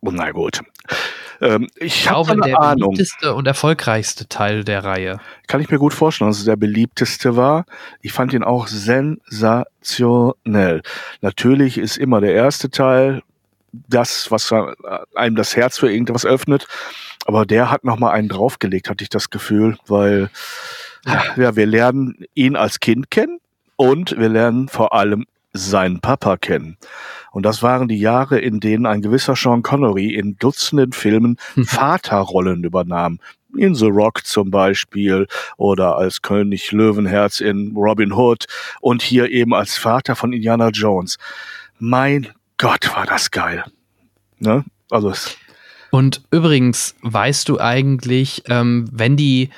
[0.00, 0.62] Na gut.
[1.40, 2.90] Ähm, ich, ich glaube, der Ahnung.
[2.90, 5.20] beliebteste und erfolgreichste Teil der Reihe.
[5.46, 7.66] Kann ich mir gut vorstellen, dass es der beliebteste war.
[8.00, 10.82] Ich fand ihn auch sensationell.
[11.20, 13.22] Natürlich ist immer der erste Teil
[13.72, 14.52] das, was
[15.14, 16.66] einem das Herz für irgendwas öffnet.
[17.26, 20.30] Aber der hat noch mal einen draufgelegt, hatte ich das Gefühl, weil
[21.06, 23.40] ja, wir lernen ihn als Kind kennen
[23.76, 26.76] und wir lernen vor allem seinen Papa kennen.
[27.32, 31.64] Und das waren die Jahre, in denen ein gewisser Sean Connery in Dutzenden Filmen hm.
[31.64, 33.18] Vaterrollen übernahm.
[33.56, 38.46] In The Rock zum Beispiel oder als König Löwenherz in Robin Hood
[38.80, 41.18] und hier eben als Vater von Indiana Jones.
[41.78, 42.28] Mein
[42.58, 43.64] Gott, war das geil.
[44.40, 44.64] Ne?
[44.90, 45.36] Also es
[45.94, 49.50] und übrigens, weißt du eigentlich, ähm, wenn die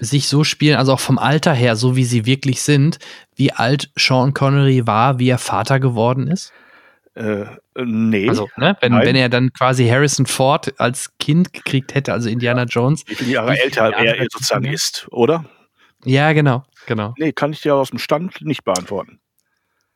[0.00, 2.98] sich so spielen, also auch vom Alter her, so wie sie wirklich sind,
[3.36, 6.52] wie alt Sean Connery war, wie er Vater geworden ist?
[7.14, 7.44] Äh,
[7.76, 8.28] nee.
[8.28, 12.64] Also, ne, wenn, wenn er dann quasi Harrison Ford als Kind gekriegt hätte, also Indiana
[12.64, 13.04] Jones.
[13.06, 15.44] Wie viele Jahre älter er sozusagen ist, oder?
[16.04, 17.14] Ja, genau, genau.
[17.18, 19.20] Nee, kann ich dir aus dem Stand nicht beantworten.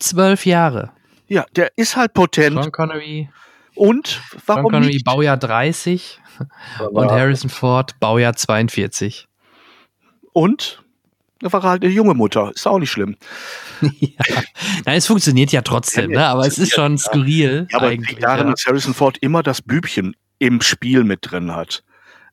[0.00, 0.92] Zwölf Jahre.
[1.28, 2.56] Ja, der ist halt potent.
[2.56, 3.30] Sean Connery.
[3.74, 5.04] Und warum Sean Connery nicht?
[5.04, 6.20] Baujahr 30
[6.90, 9.28] und Harrison Ford Baujahr 42.
[10.34, 10.82] Und
[11.40, 12.52] da war halt eine junge Mutter.
[12.54, 13.16] Ist auch nicht schlimm.
[13.80, 14.10] ja.
[14.84, 16.26] Nein, es funktioniert ja trotzdem, ja, ne?
[16.26, 17.66] aber es ist schon skurril.
[17.70, 18.50] Ja, aber eigentlich, darin, ja.
[18.52, 21.82] dass Harrison Ford immer das Bübchen im Spiel mit drin hat.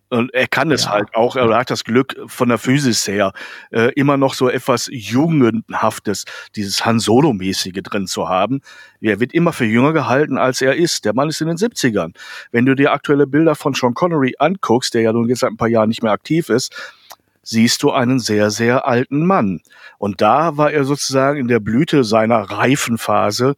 [0.09, 0.91] Und er kann es ja.
[0.91, 3.31] halt auch, er hat das Glück von der Physis her,
[3.71, 6.25] äh, immer noch so etwas Jungenhaftes,
[6.57, 8.59] dieses Han Solo-mäßige drin zu haben.
[8.99, 11.05] Er wird immer für jünger gehalten, als er ist.
[11.05, 12.13] Der Mann ist in den 70ern.
[12.51, 15.57] Wenn du dir aktuelle Bilder von Sean Connery anguckst, der ja nun jetzt seit ein
[15.57, 16.75] paar Jahren nicht mehr aktiv ist,
[17.43, 19.61] siehst du einen sehr, sehr alten Mann.
[19.97, 23.55] Und da war er sozusagen in der Blüte seiner Reifenphase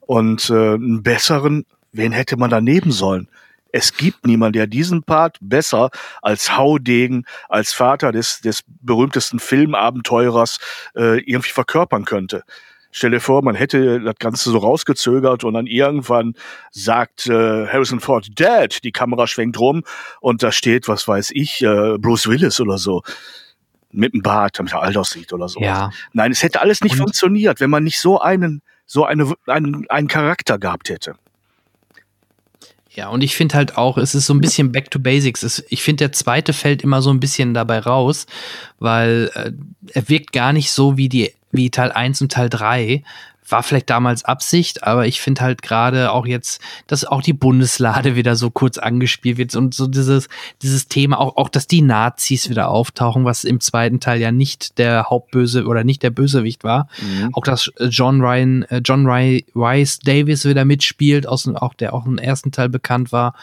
[0.00, 3.28] und äh, einen besseren, wen hätte man daneben sollen?
[3.74, 10.58] Es gibt niemanden, der diesen Part besser als Haudegen, als Vater des, des berühmtesten Filmabenteurers
[10.94, 12.44] äh, irgendwie verkörpern könnte.
[12.94, 16.34] Stell dir vor, man hätte das Ganze so rausgezögert und dann irgendwann
[16.70, 19.82] sagt äh, Harrison Ford, Dad, die Kamera schwenkt rum
[20.20, 23.02] und da steht, was weiß ich, äh, Bruce Willis oder so
[23.90, 25.60] mit dem Bart, damit er alt aussieht oder so.
[25.60, 25.90] Ja.
[26.12, 29.88] Nein, es hätte alles nicht und funktioniert, wenn man nicht so einen so eine, einen,
[29.88, 31.14] einen Charakter gehabt hätte.
[32.90, 35.42] Ja, und ich finde halt auch, es ist so ein bisschen back to basics.
[35.42, 38.26] Es, ich finde, der zweite fällt immer so ein bisschen dabei raus,
[38.78, 39.52] weil äh,
[39.94, 43.02] er wirkt gar nicht so wie die wie Teil 1 und Teil 3,
[43.48, 48.16] war vielleicht damals Absicht, aber ich finde halt gerade auch jetzt, dass auch die Bundeslade
[48.16, 50.28] wieder so kurz angespielt wird und so dieses,
[50.62, 54.78] dieses Thema, auch, auch, dass die Nazis wieder auftauchen, was im zweiten Teil ja nicht
[54.78, 56.88] der Hauptböse oder nicht der Bösewicht war.
[57.00, 57.34] Mhm.
[57.34, 61.94] Auch dass äh, John Ryan, äh, John Ry Rice Davis wieder mitspielt, aus, auch der
[61.94, 63.34] auch im ersten Teil bekannt war.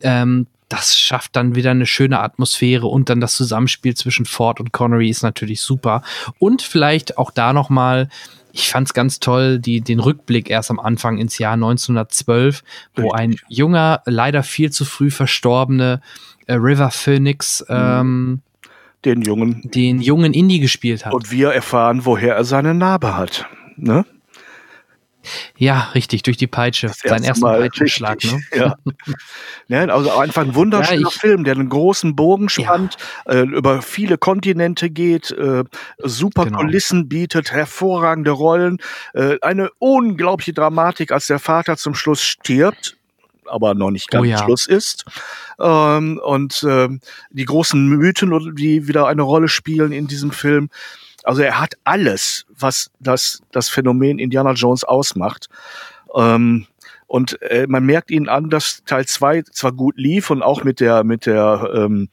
[0.00, 4.72] Ähm, das schafft dann wieder eine schöne Atmosphäre und dann das Zusammenspiel zwischen Ford und
[4.72, 6.02] Connery ist natürlich super.
[6.38, 8.08] Und vielleicht auch da noch mal
[8.52, 12.62] ich fand es ganz toll, die, den Rückblick erst am Anfang ins Jahr 1912,
[12.96, 16.00] wo ein junger, leider viel zu früh verstorbene
[16.46, 17.76] äh, River Phoenix mhm.
[17.76, 18.40] ähm,
[19.04, 21.14] den jungen den jungen Indie gespielt hat.
[21.14, 23.46] Und wir erfahren, woher er seine Narbe hat.
[23.76, 24.04] Ne?
[25.56, 26.88] Ja, richtig, durch die Peitsche.
[26.88, 28.22] Sein erster Peitschenschlag.
[28.24, 28.42] Ne?
[28.54, 28.76] Ja.
[29.68, 29.84] ja.
[29.86, 32.96] also einfach ein wunderschöner ja, Film, der einen großen Bogen spannt,
[33.26, 33.32] ja.
[33.34, 35.64] äh, über viele Kontinente geht, äh,
[35.98, 36.58] super genau.
[36.58, 38.78] Kulissen bietet, hervorragende Rollen,
[39.14, 42.96] äh, eine unglaubliche Dramatik, als der Vater zum Schluss stirbt
[43.50, 44.38] aber noch nicht ganz oh ja.
[44.38, 45.04] Schluss ist.
[45.58, 47.00] Ähm, und ähm,
[47.30, 50.70] die großen Mythen, die wieder eine Rolle spielen in diesem Film.
[51.24, 55.48] Also er hat alles, was das, das Phänomen Indiana Jones ausmacht.
[56.14, 56.66] Ähm,
[57.06, 60.78] und äh, man merkt ihnen an, dass Teil zwei zwar gut lief und auch mit
[60.78, 62.08] der, mit der, ähm,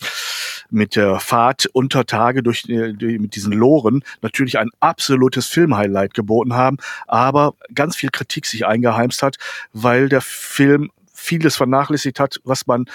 [0.72, 6.55] mit der Fahrt unter Tage durch, durch mit diesen Loren natürlich ein absolutes Filmhighlight geboten
[6.55, 9.38] haben, aber ganz viel Kritik sich eingeheimst hat,
[9.72, 12.86] weil der Film vieles vernachlässigt hat, was man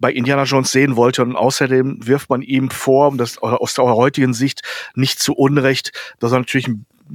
[0.00, 1.22] bei Indiana Jones sehen wollte.
[1.22, 4.62] Und außerdem wirft man ihm vor, das aus der heutigen Sicht
[4.94, 6.68] nicht zu Unrecht, dass er natürlich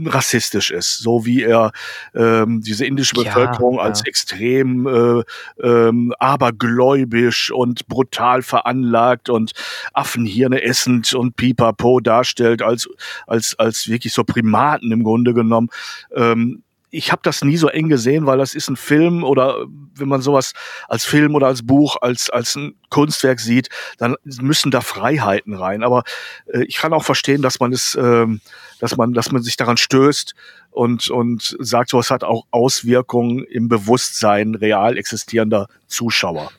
[0.05, 1.71] rassistisch ist, so wie er
[2.13, 3.86] ähm, diese indische Bevölkerung ja, ja.
[3.86, 5.23] als extrem äh,
[5.63, 9.53] ähm, abergläubisch und brutal veranlagt und
[9.93, 12.89] Affenhirne essend und Pipapo darstellt als
[13.27, 15.69] als als wirklich so Primaten im Grunde genommen.
[16.13, 16.63] Ähm,
[16.95, 19.65] ich habe das nie so eng gesehen, weil das ist ein Film oder
[19.95, 20.53] wenn man sowas
[20.87, 25.83] als Film oder als Buch, als, als ein Kunstwerk sieht, dann müssen da Freiheiten rein.
[25.83, 26.03] Aber
[26.51, 28.39] äh, ich kann auch verstehen, dass man es, ähm,
[28.79, 30.35] dass man, dass man sich daran stößt
[30.71, 36.51] und, und sagt, so, es hat auch Auswirkungen im Bewusstsein real existierender Zuschauer.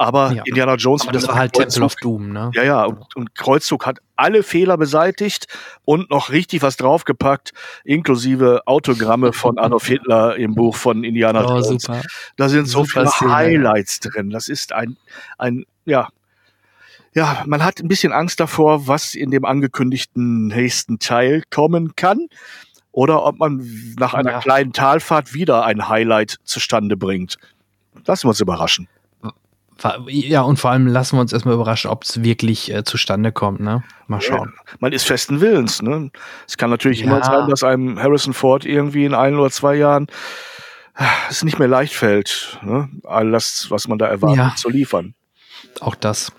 [0.00, 0.42] Aber ja.
[0.46, 1.02] Indiana Jones.
[1.02, 2.50] Aber das war halt Temple of Doom, ne?
[2.54, 2.84] Ja, ja.
[2.84, 5.46] Und, und, Kreuzzug hat alle Fehler beseitigt
[5.84, 7.52] und noch richtig was draufgepackt,
[7.84, 11.82] inklusive Autogramme von Adolf Hitler im Buch von Indiana oh, Jones.
[11.82, 12.00] Super.
[12.38, 14.14] Da sind so super viele Highlights Szene.
[14.14, 14.30] drin.
[14.30, 14.96] Das ist ein,
[15.36, 16.08] ein, ja,
[17.12, 22.28] ja, man hat ein bisschen Angst davor, was in dem angekündigten nächsten Teil kommen kann.
[22.90, 24.40] Oder ob man nach einer ja.
[24.40, 27.36] kleinen Talfahrt wieder ein Highlight zustande bringt.
[28.06, 28.88] Lassen wir uns überraschen.
[30.08, 33.60] Ja, und vor allem lassen wir uns erstmal überraschen, ob es wirklich äh, zustande kommt.
[33.60, 33.82] Ne?
[34.08, 34.52] Mal schauen.
[34.54, 35.80] Ja, man ist festen Willens.
[35.80, 36.10] Ne?
[36.46, 37.06] Es kann natürlich ja.
[37.06, 40.08] immer sein, dass einem Harrison Ford irgendwie in ein oder zwei Jahren
[40.96, 42.90] äh, es nicht mehr leicht fällt, ne?
[43.04, 44.54] all das, was man da erwartet, ja.
[44.56, 45.14] zu liefern.
[45.80, 46.30] Auch das.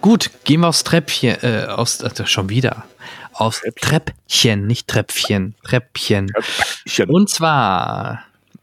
[0.00, 2.84] Gut, gehen wir aufs Treppchen, äh, aus, äh, schon wieder.
[3.32, 6.28] Aufs Treppchen, Treppchen nicht Treppchen, Treppchen.
[6.28, 7.10] Treppchen.
[7.10, 8.22] Und zwar,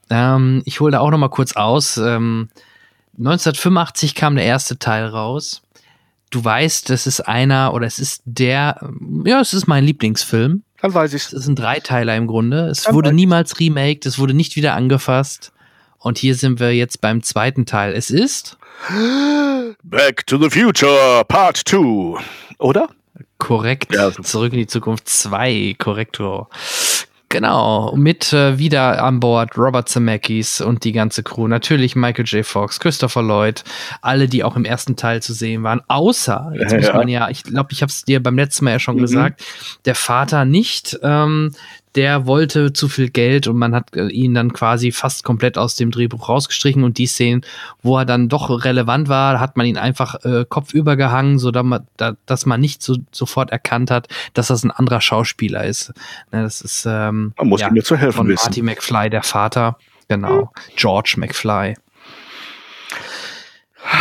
[0.10, 1.98] ähm, ich hole da auch noch mal kurz aus.
[1.98, 2.50] Ähm,
[3.18, 5.62] 1985 kam der erste Teil raus.
[6.30, 8.80] Du weißt, das ist einer oder es ist der,
[9.26, 10.64] ja, es ist mein Lieblingsfilm.
[10.82, 11.34] Dann weiß ich es.
[11.34, 12.68] ist ein Dreiteiler im Grunde.
[12.68, 15.52] Es Dann wurde niemals remaked, es wurde nicht wieder angefasst.
[16.00, 17.94] Und hier sind wir jetzt beim zweiten Teil.
[17.94, 18.58] Es ist
[19.84, 22.20] Back to the Future Part 2,
[22.58, 22.90] oder?
[23.38, 23.94] Korrekt.
[23.94, 24.12] Ja.
[24.12, 26.50] Zurück in die Zukunft 2, Korrektor.
[27.32, 31.48] Genau, mit äh, wieder an Bord Robert Zemeckis und die ganze Crew.
[31.48, 32.46] Natürlich Michael J.
[32.46, 33.64] Fox, Christopher Lloyd,
[34.02, 35.82] alle, die auch im ersten Teil zu sehen waren.
[35.88, 38.72] Außer, jetzt ja, muss man ja, ich glaube, ich habe es dir beim letzten Mal
[38.72, 39.02] ja schon mhm.
[39.02, 39.46] gesagt,
[39.86, 41.00] der Vater nicht.
[41.04, 41.54] Ähm,
[41.96, 45.76] der wollte zu viel Geld und man hat äh, ihn dann quasi fast komplett aus
[45.76, 47.42] dem Drehbuch rausgestrichen und die Szenen,
[47.82, 51.64] wo er dann doch relevant war, hat man ihn einfach äh, kopfüber gehangen, so dass
[51.64, 55.94] man, da, dass man nicht so, sofort erkannt hat, dass das ein anderer Schauspieler ist.
[56.32, 58.46] Ne, das ist ähm, man muss ja, ihm zu helfen von wissen.
[58.46, 59.78] Marty McFly, der Vater,
[60.08, 61.76] genau, George McFly.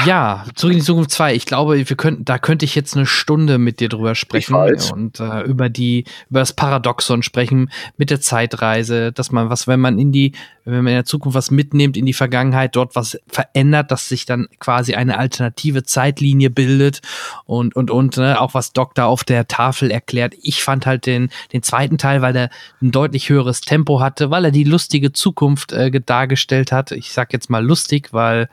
[0.07, 1.35] Ja, zurück in die Zukunft 2.
[1.35, 5.21] Ich glaube, wir könnten, da könnte ich jetzt eine Stunde mit dir drüber sprechen und
[5.21, 9.99] äh, über die, über das Paradoxon sprechen mit der Zeitreise, dass man was, wenn man
[9.99, 10.33] in die,
[10.65, 14.27] wenn man in der Zukunft was mitnimmt in die Vergangenheit, dort was verändert, dass sich
[14.27, 17.01] dann quasi eine alternative Zeitlinie bildet
[17.47, 20.35] und und und ne, auch was Doktor auf der Tafel erklärt.
[20.43, 22.51] Ich fand halt den den zweiten Teil, weil er
[22.83, 26.93] ein deutlich höheres Tempo hatte, weil er die lustige Zukunft äh, dargestellt hat.
[26.93, 28.49] Ich sag jetzt mal lustig, weil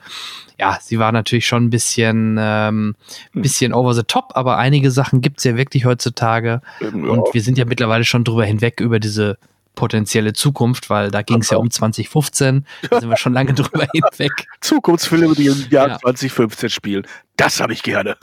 [0.58, 2.96] ja, sie war natürlich schon ein bisschen, ähm,
[3.34, 6.60] ein bisschen over the top, aber einige Sachen gibt's ja wirklich heutzutage.
[6.80, 6.88] Ja.
[6.88, 9.38] Und wir sind ja mittlerweile schon drüber hinweg über diese
[9.76, 12.66] potenzielle Zukunft, weil da ging es ja um 2015.
[12.90, 14.32] Da sind wir schon lange drüber hinweg.
[14.60, 15.98] Zukunftsfilme, die im Jahr ja.
[16.00, 17.06] 2015 spielen.
[17.36, 18.16] Das habe ich gerne.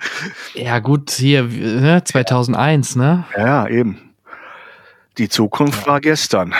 [0.54, 3.24] ja, gut, hier, ne, 2001, ne?
[3.36, 4.12] Ja, eben.
[5.18, 5.86] Die Zukunft ja.
[5.88, 6.54] war gestern.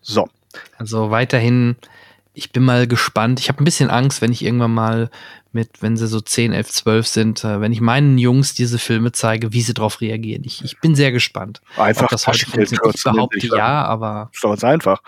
[0.00, 0.28] So.
[0.78, 1.74] Also weiterhin
[2.40, 3.38] ich bin mal gespannt.
[3.38, 5.10] Ich habe ein bisschen Angst, wenn ich irgendwann mal
[5.52, 9.12] mit, wenn sie so 10, 11, 12 sind, äh, wenn ich meinen Jungs diese Filme
[9.12, 10.44] zeige, wie sie darauf reagieren.
[10.46, 11.60] Ich, ich bin sehr gespannt.
[11.76, 12.94] Einfach das heute funktioniert.
[12.94, 14.30] Ich behaupte ja, aber.
[14.32, 15.02] Ist doch ganz einfach.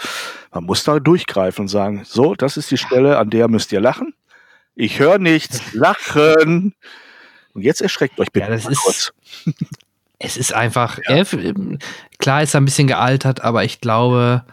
[0.53, 3.81] Man muss da durchgreifen und sagen, so, das ist die Stelle, an der müsst ihr
[3.81, 4.13] lachen.
[4.75, 5.63] Ich höre nichts.
[5.73, 6.75] Lachen.
[7.55, 9.13] Und jetzt erschreckt euch bitte ja, das ist, kurz.
[10.25, 11.17] Es ist einfach, ja.
[11.17, 11.25] äh,
[12.21, 14.45] klar ist er ein bisschen gealtert, aber ich glaube,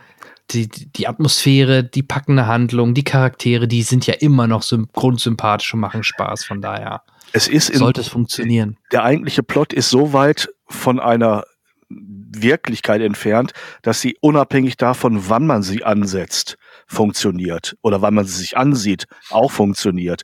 [0.51, 5.73] die, die Atmosphäre, die packende Handlung, die Charaktere, die sind ja immer noch so grundsympathisch
[5.73, 6.45] und machen Spaß.
[6.45, 8.77] Von daher es ist in, sollte es funktionieren.
[8.91, 11.43] Der eigentliche Plot ist so weit von einer
[11.89, 18.37] Wirklichkeit entfernt, dass sie unabhängig davon, wann man sie ansetzt, funktioniert oder wann man sie
[18.37, 20.23] sich ansieht, auch funktioniert.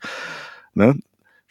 [0.73, 0.99] Ne?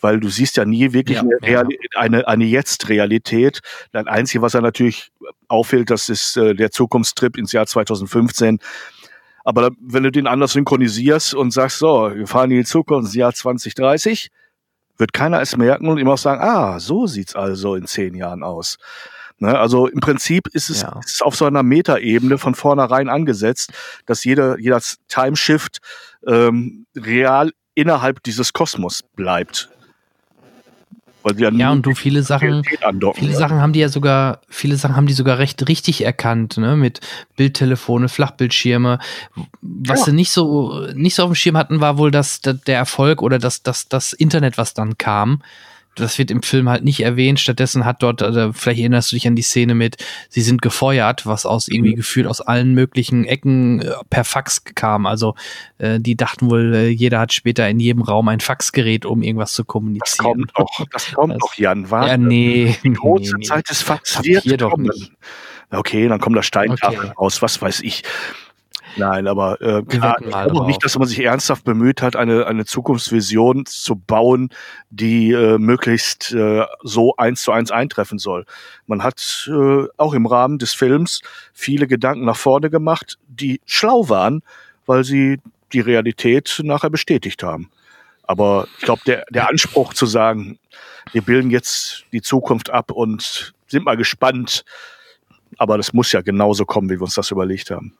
[0.05, 1.64] Weil du siehst ja nie wirklich ja, eine, ja.
[1.94, 3.62] eine, eine Jetzt-Realität.
[3.90, 5.11] Das Einzige, was er natürlich
[5.48, 8.59] auffällt, das ist äh, der Zukunftstrip ins Jahr 2015.
[9.44, 13.14] Aber wenn du den anders synchronisierst und sagst, so, wir fahren in die Zukunft ins
[13.14, 14.28] Jahr 2030,
[14.98, 18.42] wird keiner es merken und immer auch sagen, ah, so sieht's also in zehn Jahren
[18.42, 18.76] aus.
[19.38, 21.00] Ne, also im Prinzip ist es, ja.
[21.02, 23.72] ist auf so einer Metaebene von vornherein angesetzt,
[24.05, 25.78] dass jeder, jeder Timeshift
[26.26, 29.70] ähm, real innerhalb dieses Kosmos bleibt.
[31.25, 32.62] Weil ja, ja und du viele Sachen,
[33.14, 33.39] viele ja.
[33.39, 37.01] Sachen haben die ja sogar, viele Sachen haben die sogar recht richtig erkannt, ne, mit
[37.37, 38.99] Bildtelefone, Flachbildschirme.
[39.62, 40.05] Was ja.
[40.07, 43.39] sie nicht so, nicht so auf dem Schirm hatten, war wohl das, der Erfolg oder
[43.39, 45.43] das, das, das Internet, was dann kam
[45.95, 47.40] das wird im Film halt nicht erwähnt.
[47.40, 49.97] Stattdessen hat dort, also vielleicht erinnerst du dich an die Szene mit,
[50.28, 51.97] sie sind gefeuert, was aus irgendwie mhm.
[51.97, 55.07] gefühlt aus allen möglichen Ecken äh, per Fax kam.
[55.07, 55.34] Also
[55.78, 59.53] äh, die dachten wohl, äh, jeder hat später in jedem Raum ein Faxgerät, um irgendwas
[59.53, 60.05] zu kommunizieren.
[60.05, 61.90] Das kommt doch, das kommt doch, Jan.
[61.90, 62.11] Warte.
[62.11, 62.76] Ja, nee.
[62.82, 63.45] Die große nee.
[63.45, 64.90] Zeit des Fax wird kommen.
[65.70, 67.12] Okay, dann kommt das Steintafel okay.
[67.18, 68.03] raus, was weiß ich.
[68.97, 72.64] Nein, aber äh, klar, ich glaube nicht, dass man sich ernsthaft bemüht hat, eine, eine
[72.64, 74.51] Zukunftsvision zu bauen,
[74.90, 78.47] die äh, möglichst äh, so eins zu eins eintreffen soll.
[78.86, 81.20] Man hat äh, auch im Rahmen des Films
[81.53, 84.42] viele Gedanken nach vorne gemacht, die schlau waren,
[84.86, 85.40] weil sie
[85.72, 87.70] die Realität nachher bestätigt haben.
[88.22, 90.59] Aber ich glaube, der, der Anspruch zu sagen,
[91.12, 94.64] wir bilden jetzt die Zukunft ab und sind mal gespannt,
[95.59, 97.95] aber das muss ja genauso kommen, wie wir uns das überlegt haben.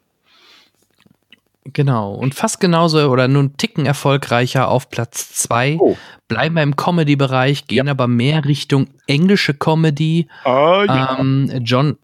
[1.73, 2.13] Genau.
[2.15, 5.77] Und fast genauso oder nur einen Ticken erfolgreicher auf Platz zwei.
[5.81, 5.97] Oh.
[6.29, 7.93] Bleiben wir im Comedy-Bereich, gehen ja.
[7.93, 10.29] aber mehr Richtung englische Comedy.
[10.45, 11.19] Oh, ja.
[11.19, 11.97] ähm, John,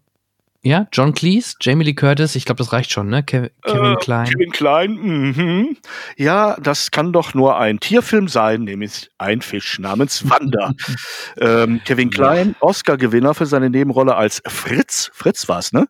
[0.63, 3.23] ja, John Cleese, Jamie Lee Curtis, ich glaube, das reicht schon, ne?
[3.23, 4.29] Kev Kevin äh, Klein.
[4.29, 5.77] Kevin Klein, mhm.
[6.17, 10.73] Ja, das kann doch nur ein Tierfilm sein, nämlich ein Fisch namens Wanda.
[11.39, 15.09] ähm, Kevin Klein, Oscar-Gewinner für seine Nebenrolle als Fritz.
[15.13, 15.87] Fritz war's, ne?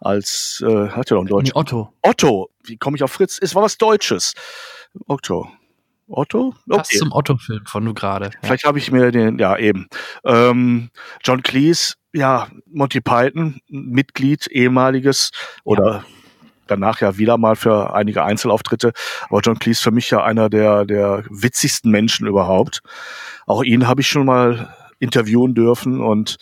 [0.00, 1.50] Als, äh, hat ja doch ein Deutsch.
[1.54, 1.92] Otto.
[2.02, 2.50] Otto.
[2.64, 3.38] Wie komme ich auf Fritz?
[3.40, 4.34] Es war was Deutsches.
[5.06, 5.48] Otto.
[6.08, 6.54] Otto?
[6.66, 6.76] Okay.
[6.76, 8.30] Passt zum Otto-Film von du gerade.
[8.42, 9.88] Vielleicht habe ich mir den, ja, eben.
[10.24, 10.90] Ähm,
[11.22, 15.30] John Cleese, ja, Monty Python, Mitglied, ehemaliges
[15.62, 16.04] oder ja.
[16.66, 18.92] danach ja wieder mal für einige Einzelauftritte.
[19.28, 22.80] Aber John Cleese für mich ja einer der, der witzigsten Menschen überhaupt.
[23.46, 26.36] Auch ihn habe ich schon mal interviewen dürfen und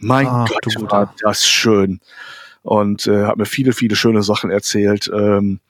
[0.00, 2.00] mein Ach, Gott, war das schön
[2.64, 5.10] und äh, hat mir viele, viele schöne Sachen erzählt.
[5.14, 5.60] Ähm,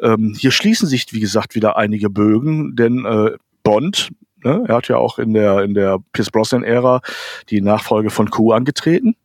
[0.00, 3.32] ähm, hier schließen sich, wie gesagt, wieder einige Bögen, denn äh,
[3.64, 4.10] Bond,
[4.44, 7.02] ne, er hat ja auch in der, in der Pierce Brosnan-Ära
[7.50, 9.16] die Nachfolge von Q angetreten.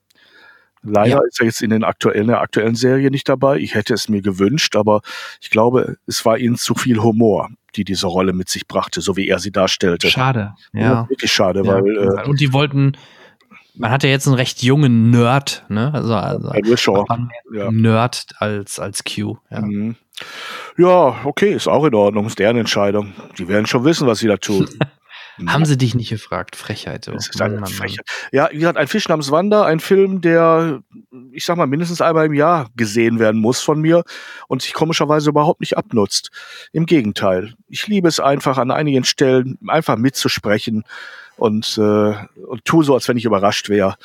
[0.82, 1.22] Leider ja.
[1.28, 3.58] ist er jetzt in, den aktuellen, in der aktuellen Serie nicht dabei.
[3.58, 5.02] Ich hätte es mir gewünscht, aber
[5.42, 9.16] ich glaube, es war ihnen zu viel Humor, die diese Rolle mit sich brachte, so
[9.16, 10.10] wie er sie darstellte.
[10.10, 10.82] Schade, ja.
[10.82, 11.74] ja wirklich schade, ja.
[11.74, 11.98] weil.
[11.98, 12.98] Äh, und die wollten,
[13.78, 15.92] man hat ja jetzt einen recht jungen Nerd, ne?
[15.94, 16.52] Also, also
[17.54, 17.72] ja.
[17.72, 19.38] Nerd als, als Q.
[19.50, 19.62] Ja.
[19.62, 19.96] Mhm.
[20.78, 23.14] Ja, okay, ist auch in Ordnung, ist deren Entscheidung.
[23.38, 24.70] Die werden schon wissen, was sie da tun.
[25.48, 26.56] Haben sie dich nicht gefragt?
[26.56, 27.08] Frechheit.
[27.08, 28.06] Das ist eine Mann, Frechheit.
[28.32, 30.82] Ja, wie gesagt, ein Fisch namens Wanda, ein Film, der,
[31.34, 34.04] ich sag mal, mindestens einmal im Jahr gesehen werden muss von mir
[34.48, 36.32] und sich komischerweise überhaupt nicht abnutzt.
[36.72, 37.54] Im Gegenteil.
[37.68, 40.86] Ich liebe es einfach an einigen Stellen einfach mitzusprechen
[41.38, 43.96] und, äh, und tu so, als wenn ich überrascht wäre,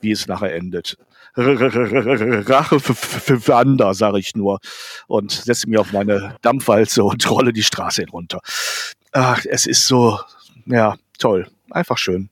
[0.00, 0.96] wie es nachher endet.
[1.34, 4.58] Rache für Wanda, sage ich nur.
[5.06, 8.40] Und setze mir auf meine Dampfwalze und rolle die Straße hinunter.
[9.12, 10.18] Ach, es ist so,
[10.66, 11.48] ja, toll.
[11.70, 12.28] Einfach schön.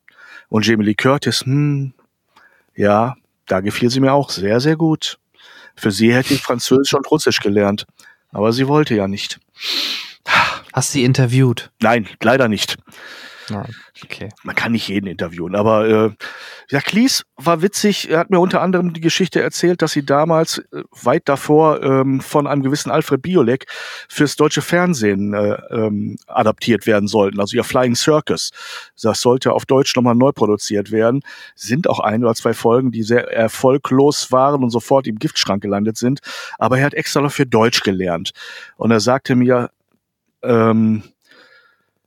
[0.49, 1.95] Und Jamie Lee Curtis, hm,
[2.75, 5.19] ja, da gefiel sie mir auch sehr, sehr gut.
[5.77, 7.87] Für sie hätte ich Französisch und Russisch gelernt.
[8.33, 9.41] Aber sie wollte ja nicht.
[10.73, 11.71] Hast sie interviewt?
[11.81, 12.77] Nein, leider nicht.
[13.51, 13.65] Ja,
[14.05, 14.29] okay.
[14.45, 16.11] Man kann nicht jeden interviewen, aber äh,
[16.71, 18.09] ja, Klies war witzig.
[18.09, 22.21] Er hat mir unter anderem die Geschichte erzählt, dass sie damals äh, weit davor ähm,
[22.21, 23.67] von einem gewissen Alfred Biolek
[24.09, 28.51] fürs deutsche Fernsehen äh, ähm, adaptiert werden sollten, also ihr Flying Circus.
[29.01, 31.23] Das sollte auf Deutsch nochmal neu produziert werden.
[31.57, 35.97] Sind auch ein oder zwei Folgen, die sehr erfolglos waren und sofort im Giftschrank gelandet
[35.97, 36.21] sind.
[36.59, 38.31] Aber er hat extra noch für Deutsch gelernt.
[38.77, 39.71] Und er sagte mir,
[40.43, 41.03] ähm,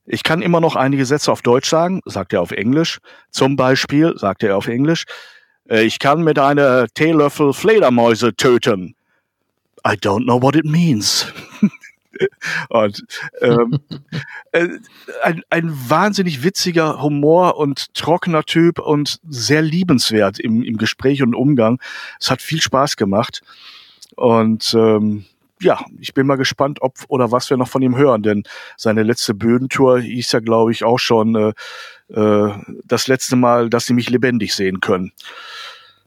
[0.05, 2.99] ich kann immer noch einige Sätze auf Deutsch sagen, sagt er auf Englisch.
[3.29, 5.05] Zum Beispiel, sagt er auf Englisch,
[5.69, 8.95] äh, ich kann mit einer Teelöffel Fledermäuse töten.
[9.85, 11.27] I don't know what it means.
[12.69, 13.03] und
[13.41, 13.79] ähm,
[14.51, 14.67] äh,
[15.23, 21.35] ein, ein wahnsinnig witziger Humor und trockener Typ und sehr liebenswert im, im Gespräch und
[21.35, 21.81] Umgang.
[22.19, 23.41] Es hat viel Spaß gemacht.
[24.15, 25.25] Und ähm,
[25.63, 28.43] ja, ich bin mal gespannt, ob oder was wir noch von ihm hören, denn
[28.77, 31.53] seine letzte Bühnentour hieß ja, glaube ich, auch schon äh,
[32.13, 32.53] äh,
[32.85, 35.11] das letzte Mal, dass sie mich lebendig sehen können.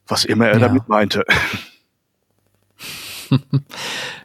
[0.07, 0.69] Was immer er ja.
[0.69, 1.25] damit meinte.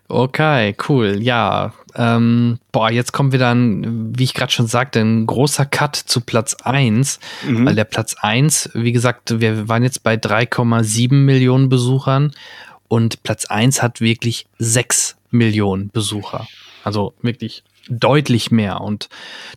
[0.08, 1.18] okay, cool.
[1.22, 5.96] Ja, ähm, boah, jetzt kommen wir dann, wie ich gerade schon sagte, ein großer Cut
[5.96, 7.66] zu Platz 1, mhm.
[7.66, 12.32] weil der Platz 1, wie gesagt, wir waren jetzt bei 3,7 Millionen Besuchern
[12.88, 16.48] und Platz 1 hat wirklich 6 Millionen Besucher.
[16.84, 18.82] Also wirklich deutlich mehr.
[18.82, 19.10] Und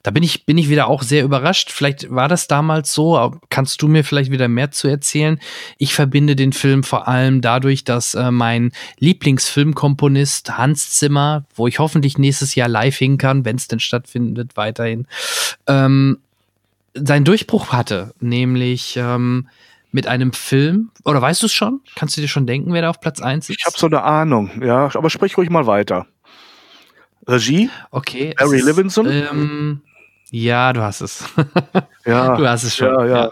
[0.03, 1.71] da bin ich, bin ich wieder auch sehr überrascht.
[1.71, 3.39] Vielleicht war das damals so.
[3.51, 5.39] Kannst du mir vielleicht wieder mehr zu erzählen?
[5.79, 11.79] Ich verbinde den Film vor allem dadurch, dass äh, mein Lieblingsfilmkomponist Hans Zimmer, wo ich
[11.79, 15.07] hoffentlich nächstes Jahr live hin kann, wenn es denn stattfindet, weiterhin,
[15.67, 16.19] ähm,
[16.95, 18.15] seinen Durchbruch hatte.
[18.21, 19.49] Nämlich, ähm,
[19.95, 20.91] mit einem Film.
[21.05, 21.81] Oder weißt du es schon?
[21.95, 23.61] Kannst du dir schon denken, wer da auf Platz 1 ist?
[23.61, 24.91] Ich habe so eine Ahnung, ja.
[24.93, 26.07] Aber sprich ruhig mal weiter.
[27.29, 27.71] Regie?
[27.93, 28.35] Okay.
[28.37, 29.07] Barry Levinson?
[29.09, 29.83] Ähm,
[30.33, 31.25] ja, du hast es.
[32.05, 32.37] ja.
[32.37, 32.89] Du hast es schon.
[32.89, 33.31] Ja, ja.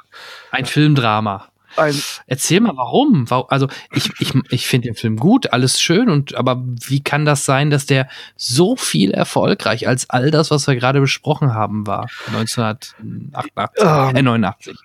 [0.52, 1.48] Ein Filmdrama.
[1.74, 3.26] Ein Erzähl mal, warum?
[3.48, 7.44] Also ich, ich, ich finde den Film gut, alles schön, und aber wie kann das
[7.44, 12.08] sein, dass der so viel erfolgreich als all das, was wir gerade besprochen haben, war?
[12.28, 14.76] 1988, ähm, äh, 89.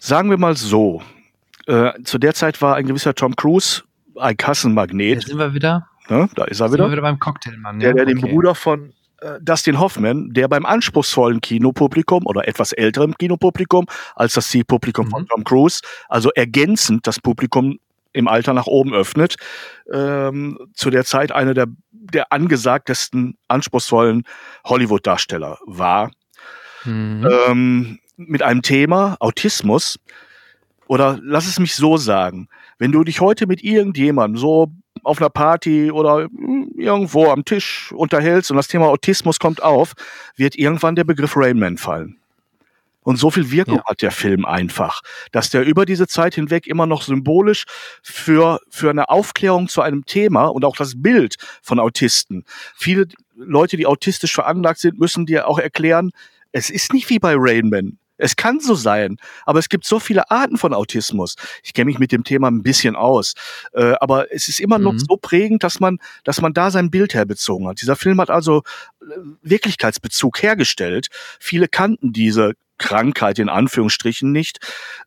[0.00, 1.02] Sagen wir mal so.
[1.66, 3.82] Äh, zu der Zeit war ein gewisser Tom Cruise
[4.18, 5.24] ein Kassenmagnet.
[5.24, 5.88] Da sind wir wieder.
[6.08, 6.28] Ne?
[6.34, 6.84] Da ist er wieder.
[6.84, 7.80] Sind wir wieder beim Cocktailmann.
[7.80, 8.14] Der, der okay.
[8.14, 14.34] den Bruder von äh, Dustin Hoffman, der beim anspruchsvollen Kinopublikum oder etwas älterem Kinopublikum als
[14.34, 15.10] das Zielpublikum mhm.
[15.10, 17.78] von Tom Cruise, also ergänzend das Publikum
[18.12, 19.36] im Alter nach oben öffnet,
[19.90, 24.24] ähm, zu der Zeit einer der, der angesagtesten, anspruchsvollen
[24.66, 26.10] Hollywood-Darsteller war.
[26.84, 27.26] Mhm.
[27.48, 29.98] Ähm, mit einem Thema, Autismus,
[30.86, 32.48] oder lass es mich so sagen,
[32.78, 34.70] wenn du dich heute mit irgendjemandem so
[35.04, 36.28] auf einer Party oder
[36.76, 39.94] irgendwo am Tisch unterhältst und das Thema Autismus kommt auf,
[40.36, 42.18] wird irgendwann der Begriff Rainman fallen.
[43.04, 43.84] Und so viel Wirkung ja.
[43.86, 45.00] hat der Film einfach,
[45.32, 47.64] dass der über diese Zeit hinweg immer noch symbolisch
[48.02, 52.44] für, für eine Aufklärung zu einem Thema und auch das Bild von Autisten.
[52.76, 56.12] Viele Leute, die autistisch veranlagt sind, müssen dir auch erklären,
[56.52, 57.98] es ist nicht wie bei Rainman.
[58.22, 61.34] Es kann so sein, aber es gibt so viele Arten von Autismus.
[61.62, 63.34] Ich kenne mich mit dem Thema ein bisschen aus,
[63.72, 64.84] äh, aber es ist immer mhm.
[64.84, 67.80] noch so prägend, dass man, dass man da sein Bild herbezogen hat.
[67.80, 68.62] Dieser Film hat also
[69.00, 69.04] äh,
[69.42, 71.08] Wirklichkeitsbezug hergestellt.
[71.40, 74.58] Viele kannten diese Krankheit in Anführungsstrichen nicht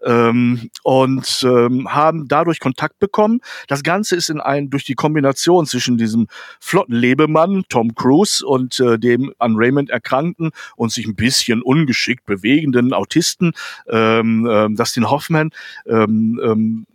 [0.04, 3.42] ähm, und ähm, haben dadurch Kontakt bekommen.
[3.68, 6.28] Das Ganze ist in ein durch die Kombination zwischen diesem
[6.60, 12.26] flotten Lebemann Tom Cruise und äh, dem an Raymond erkrankten und sich ein bisschen ungeschickt
[12.26, 13.54] bewegenden Autisten
[13.90, 15.52] ähm, äh, Dustin Hoffman
[15.86, 16.86] ähm, ähm,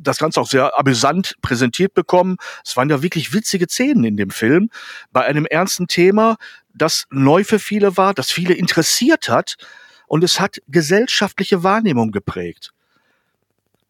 [0.00, 2.36] das Ganze auch sehr amüsant präsentiert bekommen.
[2.64, 4.70] Es waren ja wirklich witzige Szenen in dem Film
[5.12, 6.36] bei einem ernsten Thema,
[6.74, 9.56] das neu für viele war, das viele interessiert hat
[10.08, 12.72] und es hat gesellschaftliche Wahrnehmung geprägt.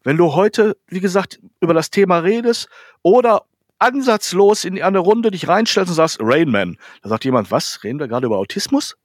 [0.03, 2.69] Wenn du heute, wie gesagt, über das Thema redest
[3.01, 3.43] oder
[3.79, 6.77] ansatzlos in eine Runde dich reinstellst und sagst, Rain Man.
[7.01, 7.83] Da sagt jemand, was?
[7.83, 8.97] Reden wir gerade über Autismus?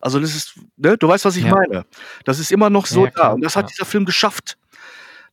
[0.00, 1.54] Also das ist, ne, du weißt, was ich ja.
[1.54, 1.84] meine.
[2.24, 3.28] Das ist immer noch so ja, da.
[3.32, 4.56] Und das hat dieser Film geschafft.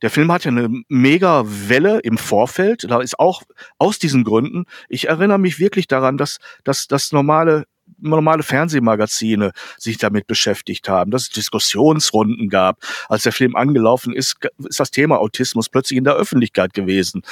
[0.01, 2.85] Der Film hat ja eine mega Welle im Vorfeld.
[2.89, 3.41] Da ist auch
[3.79, 7.65] aus diesen Gründen, ich erinnere mich wirklich daran, dass, dass das normale
[7.97, 12.83] normale Fernsehmagazine sich damit beschäftigt haben, dass es Diskussionsrunden gab.
[13.09, 14.37] Als der Film angelaufen ist,
[14.67, 17.23] ist das Thema Autismus plötzlich in der Öffentlichkeit gewesen.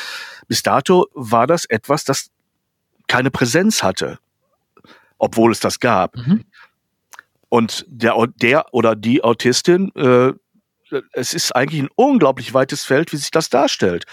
[0.48, 2.30] Bis dato war das etwas, das
[3.08, 4.20] keine Präsenz hatte,
[5.18, 6.16] obwohl es das gab.
[6.18, 6.46] Mhm.
[7.50, 10.34] Und der, der oder die Autistin äh,
[11.14, 14.06] es ist eigentlich ein unglaublich weites Feld, wie sich das darstellt.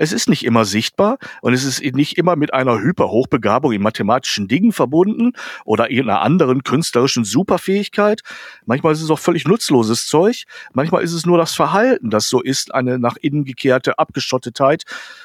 [0.00, 4.46] Es ist nicht immer sichtbar und es ist nicht immer mit einer Hyperhochbegabung in mathematischen
[4.46, 5.32] Dingen verbunden
[5.64, 8.20] oder irgendeiner anderen künstlerischen Superfähigkeit.
[8.64, 10.44] Manchmal ist es auch völlig nutzloses Zeug.
[10.72, 14.84] Manchmal ist es nur das Verhalten, das so ist, eine nach innen gekehrte Abgeschottetheit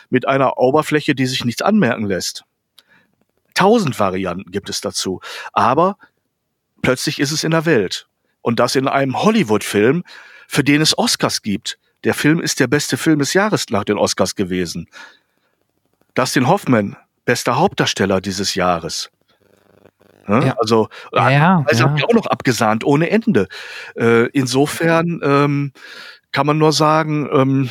[0.09, 2.43] mit einer Oberfläche, die sich nichts anmerken lässt.
[3.53, 5.21] Tausend Varianten gibt es dazu.
[5.51, 5.97] Aber
[6.81, 8.07] plötzlich ist es in der Welt.
[8.41, 10.03] Und das in einem Hollywood-Film,
[10.47, 11.77] für den es Oscars gibt.
[12.03, 14.87] Der Film ist der beste Film des Jahres nach den Oscars gewesen.
[16.15, 19.09] Dustin Hoffman, bester Hauptdarsteller dieses Jahres.
[20.27, 21.95] Ja, also, ja, ja, also ja.
[22.05, 23.47] auch noch abgesahnt ohne Ende.
[23.95, 25.73] Äh, insofern ähm,
[26.31, 27.69] kann man nur sagen, ähm,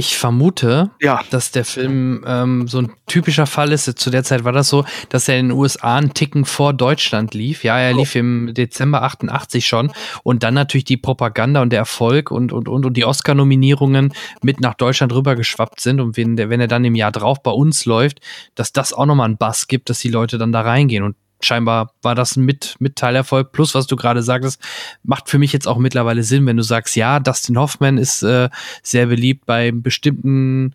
[0.00, 1.20] ich vermute, ja.
[1.30, 3.84] dass der Film ähm, so ein typischer Fall ist.
[3.98, 7.34] Zu der Zeit war das so, dass er in den USA einen Ticken vor Deutschland
[7.34, 7.64] lief.
[7.64, 9.92] Ja, er lief im Dezember 88 schon.
[10.22, 14.60] Und dann natürlich die Propaganda und der Erfolg und, und, und, und die Oscar-Nominierungen mit
[14.60, 16.00] nach Deutschland rübergeschwappt sind.
[16.00, 18.20] Und wenn, der, wenn er dann im Jahr drauf bei uns läuft,
[18.54, 21.04] dass das auch nochmal einen Bass gibt, dass die Leute dann da reingehen.
[21.04, 23.52] Und scheinbar war das ein Mit Mitteilerfolg.
[23.52, 24.60] Plus, was du gerade sagtest,
[25.02, 28.48] macht für mich jetzt auch mittlerweile Sinn, wenn du sagst, ja, Dustin Hoffman ist äh,
[28.82, 30.74] sehr beliebt bei bestimmten,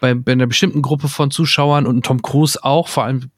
[0.00, 3.30] bei, bei einer bestimmten Gruppe von Zuschauern und Tom Cruise auch, vor allem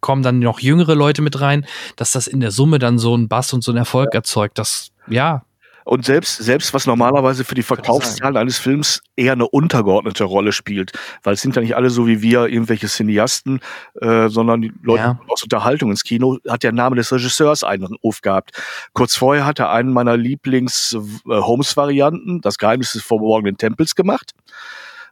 [0.00, 1.64] kommen dann noch jüngere Leute mit rein,
[1.96, 4.58] dass das in der Summe dann so einen Bass und so einen Erfolg erzeugt.
[4.58, 5.44] Das, ja,
[5.84, 10.92] und selbst, selbst was normalerweise für die Verkaufszahlen eines Films eher eine untergeordnete Rolle spielt,
[11.22, 13.60] weil es sind ja nicht alle so wie wir irgendwelche Cineasten,
[14.00, 15.20] äh, sondern die Leute ja.
[15.28, 18.52] aus Unterhaltung ins Kino, hat der Name des Regisseurs einen Ruf gehabt.
[18.92, 24.32] Kurz vorher hat er einen meiner Lieblings-Holmes-Varianten, Das Geheimnis des verborgenen Tempels gemacht.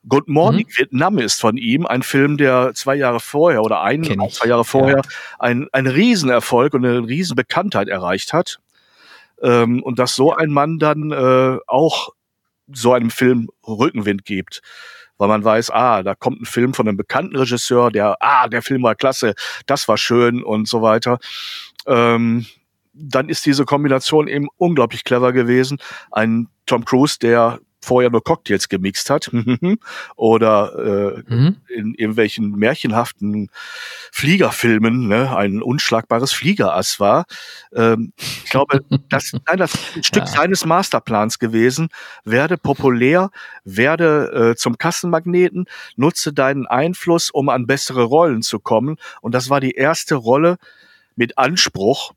[0.09, 0.79] Good Morning mhm.
[0.79, 4.97] Vietnam ist von ihm ein Film, der zwei Jahre vorher oder ein, zwei Jahre vorher
[4.97, 5.03] ja.
[5.39, 8.61] ein, ein Riesenerfolg und eine Riesenbekanntheit erreicht hat.
[9.43, 12.11] Ähm, und dass so ein Mann dann äh, auch
[12.73, 14.61] so einem Film Rückenwind gibt.
[15.19, 18.63] Weil man weiß, ah, da kommt ein Film von einem bekannten Regisseur, der, ah, der
[18.63, 19.35] Film war klasse,
[19.67, 21.19] das war schön und so weiter.
[21.87, 22.47] Ähm,
[22.93, 25.79] dann ist diese Kombination eben unglaublich clever gewesen.
[26.11, 29.31] Ein Tom Cruise, der vorher nur Cocktails gemixt hat
[30.17, 31.57] oder äh, mhm.
[31.69, 33.51] in irgendwelchen märchenhaften
[34.13, 37.25] Fliegerfilmen ne, ein unschlagbares Fliegerass war.
[37.75, 40.27] Ähm, ich glaube, das, nein, das ist ein Stück ja.
[40.27, 41.89] seines Masterplans gewesen.
[42.25, 43.31] Werde populär,
[43.65, 45.67] werde äh, zum Kassenmagneten,
[45.97, 48.97] nutze deinen Einfluss, um an bessere Rollen zu kommen.
[49.21, 50.59] Und das war die erste Rolle
[51.17, 52.13] mit Anspruch,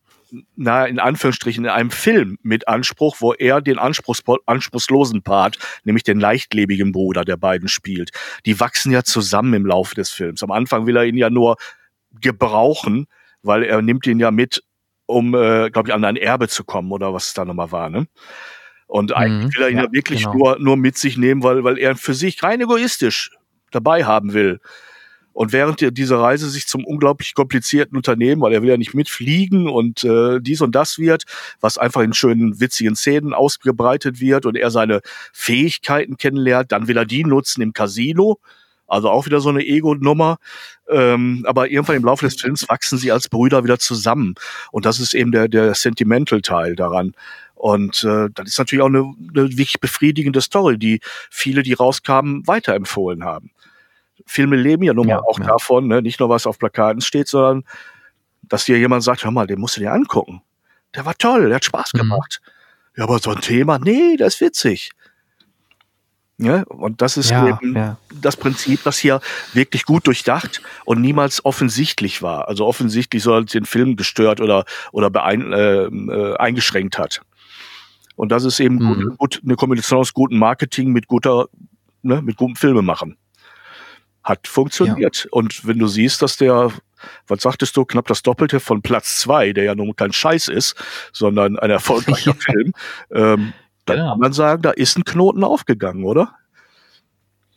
[0.55, 6.03] na, in Anführungsstrichen in einem Film mit Anspruch, wo er den Anspruchs anspruchslosen Part, nämlich
[6.03, 8.11] den leichtlebigen Bruder der beiden spielt.
[8.45, 10.41] Die wachsen ja zusammen im Laufe des Films.
[10.41, 11.57] Am Anfang will er ihn ja nur
[12.19, 13.07] gebrauchen,
[13.43, 14.63] weil er nimmt ihn ja mit,
[15.05, 17.89] um, äh, glaube ich, an ein Erbe zu kommen oder was es da nochmal war,
[17.89, 18.07] ne?
[18.87, 20.33] Und mhm, eigentlich will er ihn ja, ja wirklich genau.
[20.33, 23.31] nur, nur mit sich nehmen, weil, weil er für sich rein egoistisch
[23.71, 24.59] dabei haben will.
[25.33, 29.67] Und während dieser Reise sich zum unglaublich komplizierten Unternehmen, weil er will ja nicht mitfliegen
[29.67, 31.23] und äh, dies und das wird,
[31.59, 35.01] was einfach in schönen, witzigen Szenen ausgebreitet wird und er seine
[35.33, 38.39] Fähigkeiten kennenlernt, dann will er die nutzen im Casino.
[38.85, 40.37] Also auch wieder so eine Ego-Nummer.
[40.87, 44.35] Ähm, aber irgendwann im Laufe des Films wachsen sie als Brüder wieder zusammen.
[44.71, 47.13] Und das ist eben der, der Sentimental-Teil daran.
[47.55, 50.99] Und äh, das ist natürlich auch eine, eine wirklich befriedigende Story, die
[51.31, 53.51] viele, die rauskamen, weiterempfohlen haben.
[54.25, 55.45] Filme leben ja nun mal ja, auch ja.
[55.45, 56.01] davon, ne?
[56.01, 57.63] nicht nur was auf Plakaten steht, sondern
[58.43, 60.41] dass dir jemand sagt, hör mal, den musst du dir angucken.
[60.95, 61.99] Der war toll, der hat Spaß mhm.
[61.99, 62.41] gemacht.
[62.43, 62.51] Mhm.
[62.97, 64.91] Ja, aber so ein Thema, nee, das ist witzig.
[66.37, 67.97] Ja, und das ist ja, eben ja.
[68.13, 69.21] das Prinzip, das hier
[69.53, 72.47] wirklich gut durchdacht und niemals offensichtlich war.
[72.47, 77.21] Also offensichtlich soll den Film gestört oder, oder beein, äh, äh, eingeschränkt hat.
[78.15, 79.03] Und das ist eben mhm.
[79.03, 81.47] gut, gut, eine Kombination aus gutem Marketing mit guter,
[82.01, 83.17] ne, mit gutem Filmemachen
[84.23, 85.25] hat funktioniert.
[85.25, 85.29] Ja.
[85.31, 86.71] Und wenn du siehst, dass der,
[87.27, 90.75] was sagtest du, knapp das Doppelte von Platz zwei, der ja nun kein Scheiß ist,
[91.11, 92.73] sondern ein erfolgreicher Film,
[93.11, 93.53] ähm,
[93.85, 94.09] dann ja.
[94.09, 96.35] kann man sagen, da ist ein Knoten aufgegangen, oder?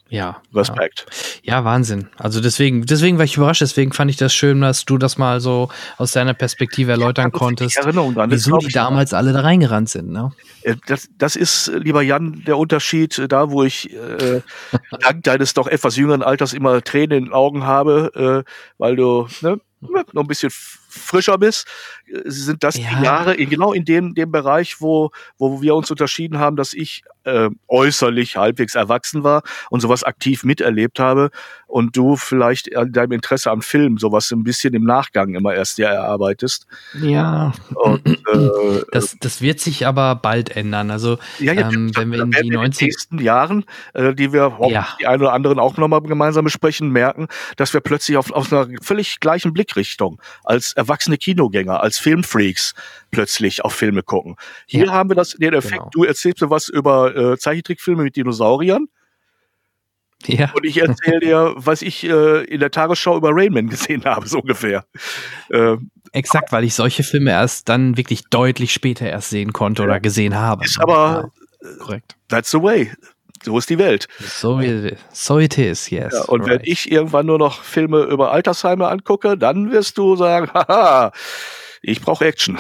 [0.09, 0.41] Ja.
[0.55, 1.07] Respekt.
[1.43, 2.09] Ja, Wahnsinn.
[2.17, 5.41] Also deswegen, deswegen war ich überrascht, deswegen fand ich das schön, dass du das mal
[5.41, 10.13] so aus deiner Perspektive erläutern ja, konntest, dran, wieso die damals alle da reingerannt sind.
[10.13, 10.33] Ne?
[10.63, 14.43] Äh, das, das ist, lieber Jan, der Unterschied, äh, da wo ich äh,
[15.01, 19.27] dank deines doch etwas jüngeren Alters immer Tränen in den Augen habe, äh, weil du
[19.41, 19.61] ne,
[20.13, 21.67] noch ein bisschen frischer bist,
[22.07, 22.89] äh, sind das ja.
[22.89, 26.73] die Jahre in, genau in dem, dem Bereich, wo, wo wir uns unterschieden haben, dass
[26.73, 31.31] ich äh, äußerlich halbwegs erwachsen war und sowas aktiv miterlebt habe
[31.67, 35.79] und du vielleicht an deinem Interesse am Film sowas ein bisschen im Nachgang immer erst
[35.79, 36.67] ja erarbeitest.
[37.01, 37.53] Ja.
[37.75, 40.91] Und, äh, das, das wird sich aber bald ändern.
[40.91, 43.65] Also ja, ja, ähm, wenn wir in die 90 nächsten Jahren,
[43.95, 44.57] äh, die wir
[45.01, 47.27] die einen oder anderen auch nochmal gemeinsam besprechen, merken,
[47.57, 52.75] dass wir plötzlich auf, auf einer völlig gleichen Blickrichtung als erwachsene Kinogänger, als Filmfreaks
[53.11, 54.37] plötzlich auf Filme gucken.
[54.67, 54.93] Hier ja.
[54.93, 55.91] haben wir das, den Effekt, genau.
[55.93, 58.89] du erzählst mir was über äh, Zeichentrickfilme mit Dinosauriern.
[60.25, 60.51] Ja.
[60.55, 64.41] Und ich erzähle dir, was ich äh, in der Tagesschau über Rainman gesehen habe, so
[64.41, 64.87] ungefähr.
[65.53, 70.01] Ähm, Exakt, weil ich solche Filme erst dann wirklich deutlich später erst sehen konnte oder
[70.01, 70.65] gesehen habe.
[70.65, 71.31] Ist aber
[71.63, 72.17] ja, korrekt.
[72.29, 72.91] That's the way.
[73.47, 74.09] So ist die Welt.
[74.19, 74.61] So,
[75.13, 76.13] so it is, yes.
[76.13, 76.51] Ja, und right.
[76.51, 81.13] wenn ich irgendwann nur noch Filme über Altersheime angucke, dann wirst du sagen, haha,
[81.81, 82.59] ich brauche Action.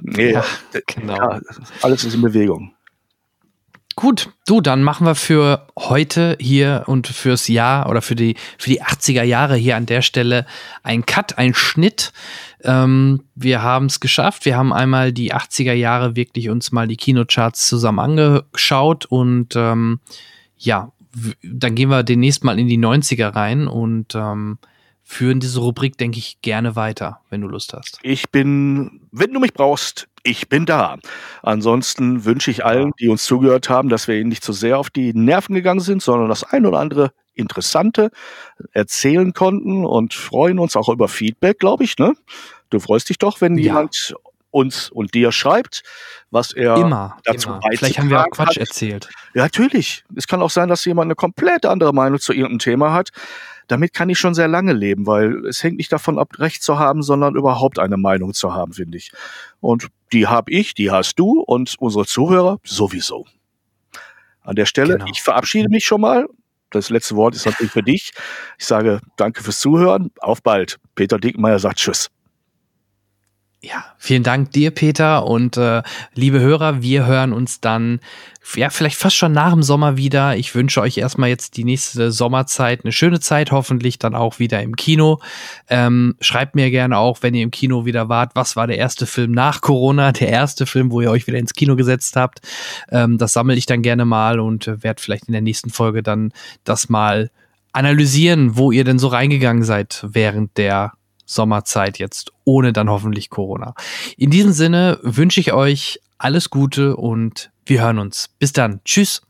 [0.00, 0.44] Nee, ja,
[0.88, 1.14] genau.
[1.14, 1.40] Ja,
[1.80, 2.74] alles ist in Bewegung.
[3.94, 8.70] Gut, du, dann machen wir für heute hier und fürs Jahr oder für die, für
[8.70, 10.46] die 80er Jahre hier an der Stelle
[10.82, 12.12] ein Cut, ein Schnitt.
[12.62, 14.46] Ähm, wir haben es geschafft.
[14.46, 20.00] Wir haben einmal die 80er Jahre wirklich uns mal die Kinocharts zusammen angeschaut und ähm,
[20.56, 20.92] ja,
[21.42, 24.58] dann gehen wir demnächst mal in die 90er rein und ähm,
[25.02, 27.98] führen diese Rubrik, denke ich, gerne weiter, wenn du Lust hast.
[28.02, 30.98] Ich bin, wenn du mich brauchst, ich bin da.
[31.42, 34.78] Ansonsten wünsche ich allen, die uns zugehört haben, dass wir ihnen nicht zu so sehr
[34.78, 38.10] auf die Nerven gegangen sind, sondern das ein oder andere Interessante
[38.72, 41.98] erzählen konnten und freuen uns auch über Feedback, glaube ich.
[41.98, 42.14] Ne?
[42.70, 43.64] Du freust dich doch, wenn ja.
[43.64, 44.14] jemand
[44.50, 45.82] uns und dir schreibt,
[46.30, 47.60] was er immer, dazu immer.
[47.74, 48.56] Vielleicht haben wir auch Quatsch hat.
[48.58, 49.08] erzählt.
[49.34, 50.04] Ja, natürlich.
[50.14, 53.10] Es kann auch sein, dass jemand eine komplett andere Meinung zu irgendeinem Thema hat
[53.72, 56.78] damit kann ich schon sehr lange leben, weil es hängt nicht davon ab, Recht zu
[56.78, 59.12] haben, sondern überhaupt eine Meinung zu haben, finde ich.
[59.60, 63.26] Und die habe ich, die hast du und unsere Zuhörer sowieso.
[64.42, 65.06] An der Stelle, genau.
[65.10, 66.26] ich verabschiede mich schon mal.
[66.70, 68.12] Das letzte Wort ist natürlich für dich.
[68.58, 70.10] Ich sage danke fürs Zuhören.
[70.20, 70.78] Auf bald.
[70.94, 72.10] Peter Dickmeyer sagt Tschüss.
[73.64, 75.24] Ja, vielen Dank dir, Peter.
[75.24, 75.84] Und äh,
[76.14, 78.00] liebe Hörer, wir hören uns dann,
[78.56, 80.36] ja, vielleicht fast schon nach dem Sommer wieder.
[80.36, 84.60] Ich wünsche euch erstmal jetzt die nächste Sommerzeit, eine schöne Zeit, hoffentlich dann auch wieder
[84.62, 85.20] im Kino.
[85.68, 89.06] Ähm, schreibt mir gerne auch, wenn ihr im Kino wieder wart, was war der erste
[89.06, 92.40] Film nach Corona, der erste Film, wo ihr euch wieder ins Kino gesetzt habt.
[92.90, 96.02] Ähm, das sammle ich dann gerne mal und äh, werde vielleicht in der nächsten Folge
[96.02, 96.32] dann
[96.64, 97.30] das mal
[97.72, 100.94] analysieren, wo ihr denn so reingegangen seid während der
[101.24, 103.74] Sommerzeit jetzt ohne dann hoffentlich Corona.
[104.16, 108.30] In diesem Sinne wünsche ich euch alles Gute und wir hören uns.
[108.38, 108.80] Bis dann.
[108.84, 109.22] Tschüss.